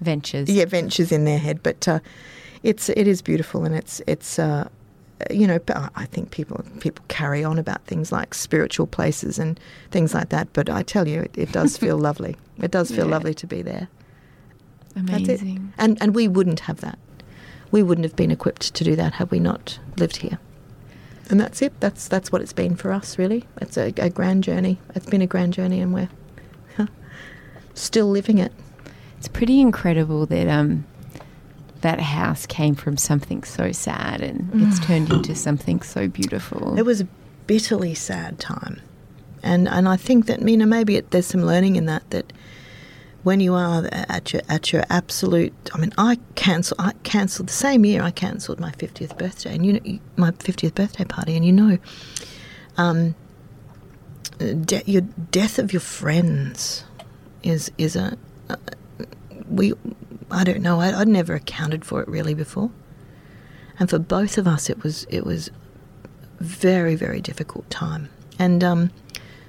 [0.00, 0.48] ventures.
[0.48, 1.86] Yeah, ventures in their head, but.
[1.86, 2.00] Uh,
[2.62, 4.68] it's it is beautiful and it's it's uh,
[5.30, 5.58] you know,
[5.94, 9.58] I think people people carry on about things like spiritual places and
[9.90, 10.52] things like that.
[10.52, 12.36] But I tell you, it, it does feel lovely.
[12.58, 13.12] It does feel yeah.
[13.12, 13.88] lovely to be there.
[14.94, 15.72] Amazing.
[15.78, 16.98] And and we wouldn't have that.
[17.70, 20.38] We wouldn't have been equipped to do that had we not lived here.
[21.28, 21.72] And that's it.
[21.80, 23.18] That's that's what it's been for us.
[23.18, 24.78] Really, it's a, a grand journey.
[24.94, 26.08] It's been a grand journey, and we're
[27.74, 28.52] still living it.
[29.18, 30.86] It's pretty incredible that um,
[31.86, 34.66] that house came from something so sad and mm.
[34.66, 36.76] it's turned into something so beautiful.
[36.76, 37.08] It was a
[37.46, 38.80] bitterly sad time.
[39.44, 42.32] And and I think that you know maybe it, there's some learning in that that
[43.22, 47.60] when you are at your at your absolute I mean I cancel I cancelled the
[47.68, 51.44] same year I cancelled my 50th birthday and you know my 50th birthday party and
[51.46, 51.78] you know
[52.78, 53.14] um,
[54.38, 56.82] de- your death of your friends
[57.44, 58.18] is is a,
[58.48, 58.58] a
[59.48, 59.72] we
[60.30, 60.80] I don't know.
[60.80, 62.70] I, would never accounted for it really before,
[63.78, 65.50] and for both of us, it was it was
[66.40, 68.08] very very difficult time.
[68.38, 68.90] And um,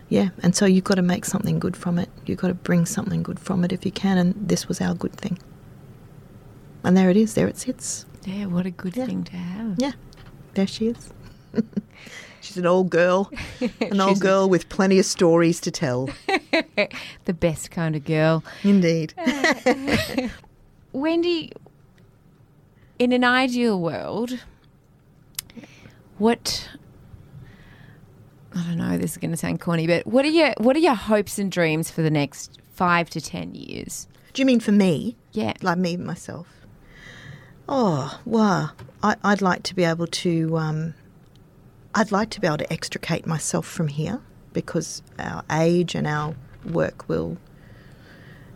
[0.09, 2.09] yeah, and so you've got to make something good from it.
[2.25, 4.17] You've got to bring something good from it if you can.
[4.17, 5.37] And this was our good thing.
[6.83, 7.33] And there it is.
[7.33, 8.05] There it sits.
[8.25, 9.05] Yeah, what a good yeah.
[9.05, 9.75] thing to have.
[9.77, 9.93] Yeah,
[10.53, 11.13] there she is.
[12.41, 13.29] She's an old girl,
[13.81, 16.09] an old girl with plenty of stories to tell.
[17.25, 18.43] the best kind of girl.
[18.63, 19.13] Indeed.
[20.93, 21.51] Wendy,
[22.97, 24.39] in an ideal world,
[26.17, 26.69] what
[28.55, 30.79] I don't know, this is going to sound corny, but what are your what are
[30.79, 34.07] your hopes and dreams for the next five to ten years?
[34.33, 35.15] Do you mean for me?
[35.31, 36.47] Yeah, like me myself.
[37.69, 38.71] Oh, wow!
[39.03, 40.57] I, would like to be able to.
[40.57, 40.93] Um,
[41.93, 44.21] I'd like to be able to extricate myself from here
[44.53, 46.35] because our age and our
[46.65, 47.37] work will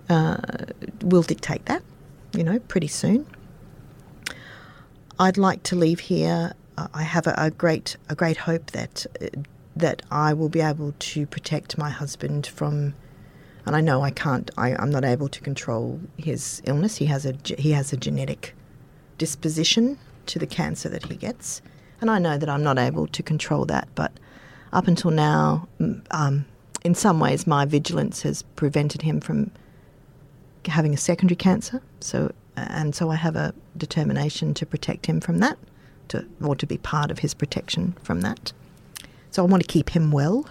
[0.10, 0.38] uh,
[1.02, 1.84] will dictate that
[2.34, 3.26] you know, pretty soon.
[5.20, 6.54] I'd like to leave here.
[6.78, 9.28] Uh, I have a, a, great a great hope that uh,
[9.76, 12.94] that I will be able to protect my husband from.
[13.64, 14.50] And I know I can't.
[14.58, 16.98] I, I'm not able to control his illness.
[16.98, 18.56] He has a he has a genetic
[19.18, 21.62] disposition to the cancer that he gets,
[22.00, 24.12] And I know that I'm not able to control that, but
[24.74, 25.68] up until now,
[26.10, 26.46] um,
[26.84, 29.52] in some ways, my vigilance has prevented him from
[30.66, 31.82] having a secondary cancer.
[32.00, 35.58] So, and so I have a determination to protect him from that,
[36.10, 38.54] to or to be part of his protection from that.
[39.32, 40.46] So I want to keep him well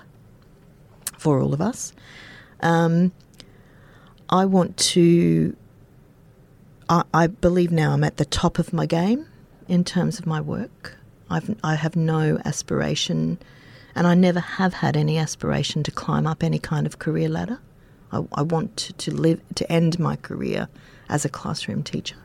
[1.19, 1.93] for all of us.
[2.61, 3.13] Um,
[4.29, 5.57] I want to.
[6.89, 9.27] I, I believe now I'm at the top of my game
[9.69, 10.97] in terms of my work.
[11.29, 13.39] I've, I have no aspiration,
[13.95, 17.61] and I never have had any aspiration to climb up any kind of career ladder.
[18.13, 20.69] I, I want to, live to end my career
[21.09, 22.17] as a classroom teacher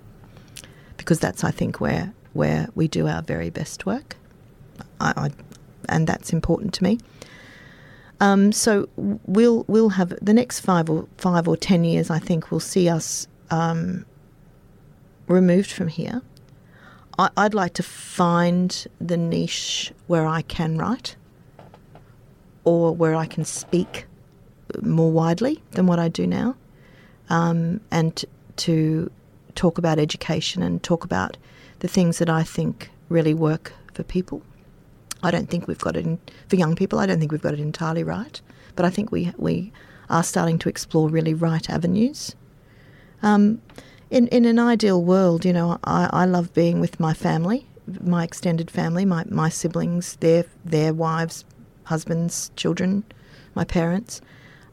[0.97, 4.17] because that's I think where where we do our very best work.
[4.99, 5.29] I, I
[5.87, 6.99] and that's important to me.
[8.19, 12.09] Um, so we'll we'll have the next five or five or ten years.
[12.09, 14.05] I think will see us um,
[15.27, 16.21] removed from here.
[17.17, 21.15] I, I'd like to find the niche where I can write,
[22.63, 24.05] or where I can speak
[24.81, 26.55] more widely than what I do now,
[27.29, 29.11] um, and t- to
[29.55, 31.37] talk about education and talk about
[31.79, 34.41] the things that I think really work for people.
[35.23, 36.99] I don't think we've got it in, for young people.
[36.99, 38.39] I don't think we've got it entirely right,
[38.75, 39.71] but I think we we
[40.09, 42.35] are starting to explore really right avenues.
[43.23, 43.61] Um,
[44.09, 47.67] in in an ideal world, you know, I, I love being with my family,
[48.01, 51.45] my extended family, my, my siblings, their their wives,
[51.85, 53.03] husbands, children,
[53.55, 54.21] my parents.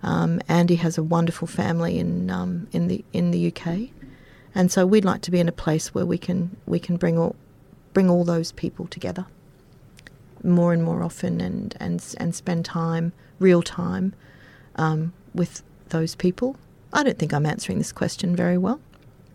[0.03, 3.91] Um, Andy has a wonderful family in um, in the in the UK,
[4.55, 7.19] and so we'd like to be in a place where we can we can bring
[7.19, 7.37] all
[7.93, 9.27] bring all those people together
[10.45, 14.15] more and more often and, and, and spend time, real time,
[14.77, 16.57] um, with those people?
[16.93, 18.81] I don't think I'm answering this question very well.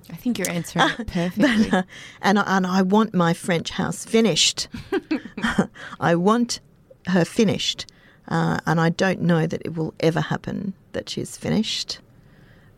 [0.09, 1.43] I think you're answering it perfectly.
[1.69, 1.83] but, uh,
[2.21, 4.67] and, I, and I want my French house finished.
[5.99, 6.59] I want
[7.07, 7.85] her finished.
[8.27, 11.99] Uh, and I don't know that it will ever happen that she's finished.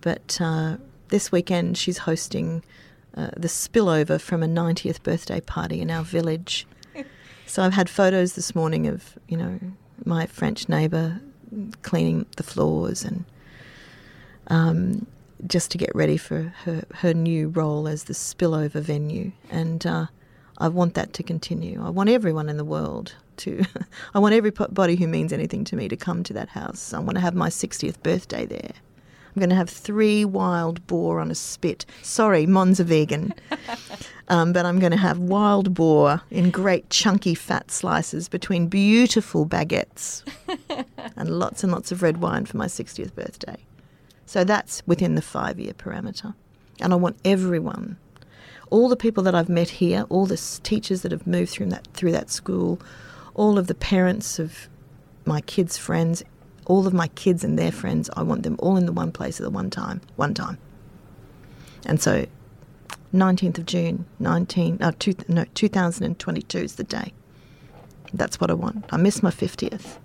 [0.02, 0.78] But uh,
[1.10, 2.64] this weekend she's hosting
[3.18, 6.68] uh, the spillover from a 90th birthday party in our village.
[7.46, 9.60] So I've had photos this morning of, you know,
[10.06, 11.20] my French neighbour
[11.82, 13.26] cleaning the floors and
[14.50, 15.08] um,
[15.48, 19.32] just to get ready for her, her new role as the spillover venue.
[19.50, 20.06] And uh,
[20.60, 21.84] I want that to continue.
[21.84, 23.66] I want everyone in the world to,
[24.14, 26.94] I want everybody who means anything to me to come to that house.
[26.94, 28.72] I want to have my 60th birthday there.
[29.36, 31.86] I'm going to have three wild boar on a spit.
[32.02, 33.34] Sorry, Mon's a vegan.
[34.30, 39.46] Um, but I'm going to have wild boar in great chunky fat slices between beautiful
[39.46, 40.24] baguettes
[41.16, 43.58] and lots and lots of red wine for my 60th birthday.
[44.28, 46.36] So that's within the five year parameter.
[46.80, 47.98] And I want everyone,
[48.70, 51.88] all the people that I've met here, all the teachers that have moved through that,
[51.94, 52.80] through that school,
[53.40, 54.68] all of the parents of
[55.24, 56.22] my kids' friends,
[56.66, 59.40] all of my kids and their friends, I want them all in the one place
[59.40, 60.58] at the one time, one time.
[61.86, 62.26] And so
[63.14, 67.14] 19th of June, 19, uh, two, no, 2022 is the day.
[68.14, 68.84] That's what I want.
[68.90, 70.00] I miss my 50th.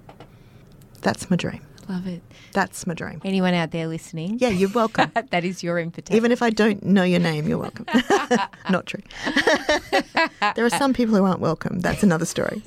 [1.01, 1.61] That's my dream.
[1.89, 2.23] Love it.
[2.53, 3.21] That's my dream.
[3.25, 4.39] Anyone out there listening?
[4.39, 5.11] Yeah, you're welcome.
[5.31, 6.17] that is your invitation.
[6.17, 7.87] Even if I don't know your name, you're welcome.
[8.71, 9.03] Not true.
[10.57, 11.81] there are some people who aren't welcome.
[11.81, 12.63] That's another story.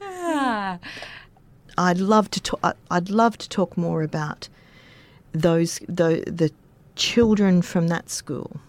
[0.00, 0.78] ah.
[1.76, 2.76] I'd love to talk.
[2.90, 4.48] I'd love to talk more about
[5.32, 6.52] those the the
[6.94, 8.60] children from that school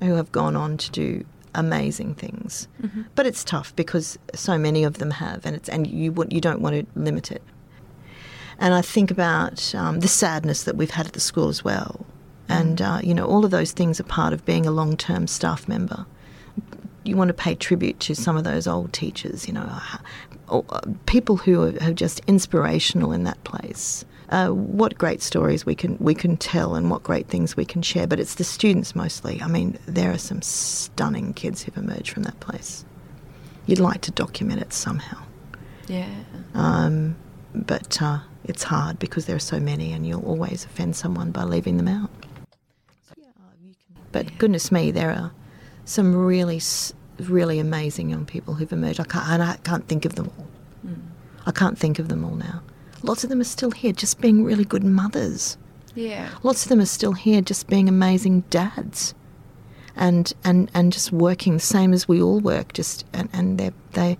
[0.00, 1.24] who have gone on to do
[1.56, 2.68] amazing things.
[2.82, 3.02] Mm-hmm.
[3.14, 6.60] But it's tough because so many of them have, and it's and you you don't
[6.60, 7.42] want to limit it.
[8.58, 12.06] And I think about um, the sadness that we've had at the school as well,
[12.48, 12.52] mm-hmm.
[12.52, 15.26] and uh, you know all of those things are part of being a long term
[15.26, 16.06] staff member.
[17.04, 19.80] You want to pay tribute to some of those old teachers, you know,
[20.48, 25.96] uh, people who are just inspirational in that place uh, what great stories we can
[25.98, 28.06] we can tell and what great things we can share.
[28.06, 29.40] But it's the students mostly.
[29.40, 32.84] I mean, there are some stunning kids who've emerged from that place.
[33.66, 35.22] You'd like to document it somehow.
[35.88, 36.08] Yeah.
[36.54, 37.16] Um,
[37.54, 41.44] but uh, it's hard because there are so many, and you'll always offend someone by
[41.44, 42.10] leaving them out.
[44.12, 45.32] But goodness me, there are
[45.84, 46.60] some really,
[47.20, 49.00] really amazing young people who've emerged.
[49.00, 50.46] I can't, and I can't think of them all.
[50.86, 51.02] Mm.
[51.44, 52.62] I can't think of them all now.
[53.06, 55.56] Lots of them are still here just being really good mothers.
[55.94, 56.28] Yeah.
[56.42, 59.14] Lots of them are still here just being amazing dads.
[59.94, 63.70] And and and just working the same as we all work just and, and they
[63.92, 64.18] they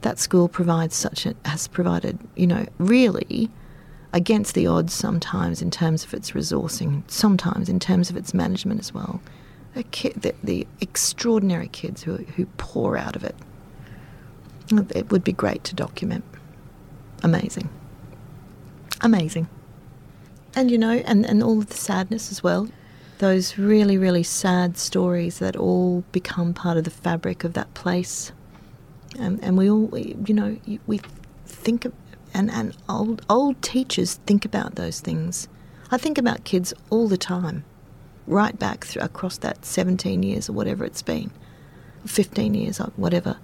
[0.00, 3.50] that school provides such a has provided, you know, really
[4.14, 8.80] against the odds sometimes in terms of its resourcing, sometimes in terms of its management
[8.80, 9.20] as well.
[9.74, 13.36] the, kid, the, the extraordinary kids who, who pour out of it.
[14.94, 16.24] It would be great to document.
[17.22, 17.68] Amazing.
[19.00, 19.48] Amazing.
[20.54, 22.68] And you know, and, and all of the sadness as well.
[23.18, 28.32] Those really, really sad stories that all become part of the fabric of that place.
[29.18, 31.00] And, and we all, we, you know, we
[31.46, 31.92] think, of,
[32.34, 35.48] and, and old, old teachers think about those things.
[35.90, 37.64] I think about kids all the time,
[38.26, 41.30] right back through, across that 17 years or whatever it's been,
[42.04, 43.38] 15 years, or whatever.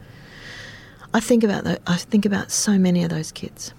[1.12, 1.80] I think about that.
[1.86, 3.72] I think about so many of those kids,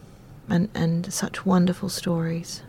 [0.49, 2.63] and and such wonderful stories.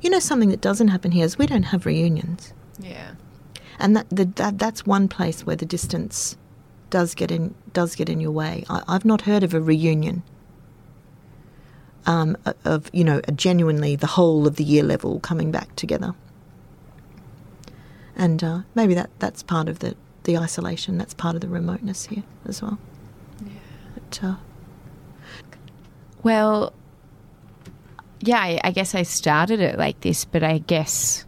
[0.00, 2.52] You know, something that doesn't happen here is we don't have reunions.
[2.78, 3.12] Yeah.
[3.78, 6.36] And that, the, that that's one place where the distance
[6.90, 8.64] does get in does get in your way.
[8.68, 10.22] I, have not heard of a reunion
[12.06, 16.14] um, of you know genuinely the whole of the year level coming back together.
[18.16, 20.98] And uh, maybe that that's part of the the isolation.
[20.98, 22.78] That's part of the remoteness here as well.
[23.42, 23.52] Yeah.
[23.94, 24.34] But, uh,
[26.22, 26.72] well,
[28.20, 31.24] yeah, I, I guess I started it like this, but I guess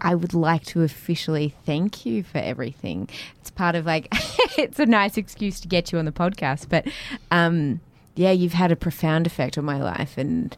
[0.00, 3.08] I would like to officially thank you for everything.
[3.40, 4.08] It's part of like,
[4.58, 6.86] it's a nice excuse to get you on the podcast, but
[7.30, 7.80] um,
[8.16, 10.18] yeah, you've had a profound effect on my life.
[10.18, 10.56] And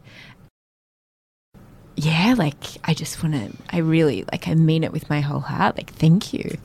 [1.95, 5.41] yeah, like, I just want to, I really, like, I mean it with my whole
[5.41, 5.77] heart.
[5.77, 6.57] Like, thank you.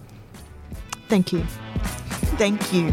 [1.09, 1.45] Thank you.
[2.39, 2.91] Thank you,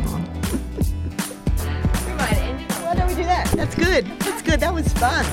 [3.58, 4.06] That's good.
[4.20, 4.60] That's good.
[4.60, 5.26] That was fun.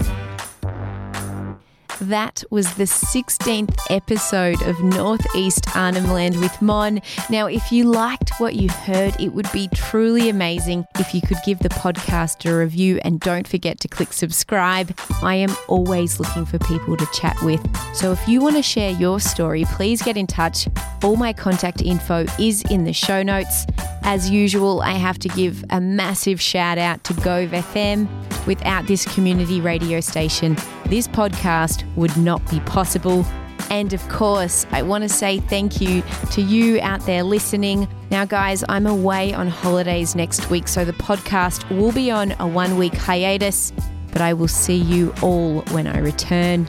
[2.01, 7.03] That was the 16th episode of Northeast Arnhem Land with Mon.
[7.29, 11.37] Now, if you liked what you heard, it would be truly amazing if you could
[11.45, 14.99] give the podcast a review and don't forget to click subscribe.
[15.22, 17.61] I am always looking for people to chat with.
[17.95, 20.66] So if you want to share your story, please get in touch.
[21.03, 23.66] All my contact info is in the show notes.
[24.07, 28.07] As usual, I have to give a massive shout out to Gove FM.
[28.46, 33.24] Without this community radio station, this podcast would not be possible.
[33.70, 36.02] And of course, I want to say thank you
[36.32, 37.88] to you out there listening.
[38.11, 42.46] Now, guys, I'm away on holidays next week, so the podcast will be on a
[42.46, 43.72] one week hiatus,
[44.12, 46.68] but I will see you all when I return.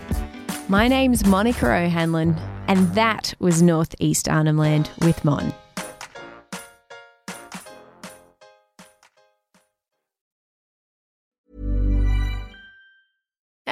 [0.70, 5.54] My name's Monica O'Hanlon, and that was Northeast Arnhem Land with Mon.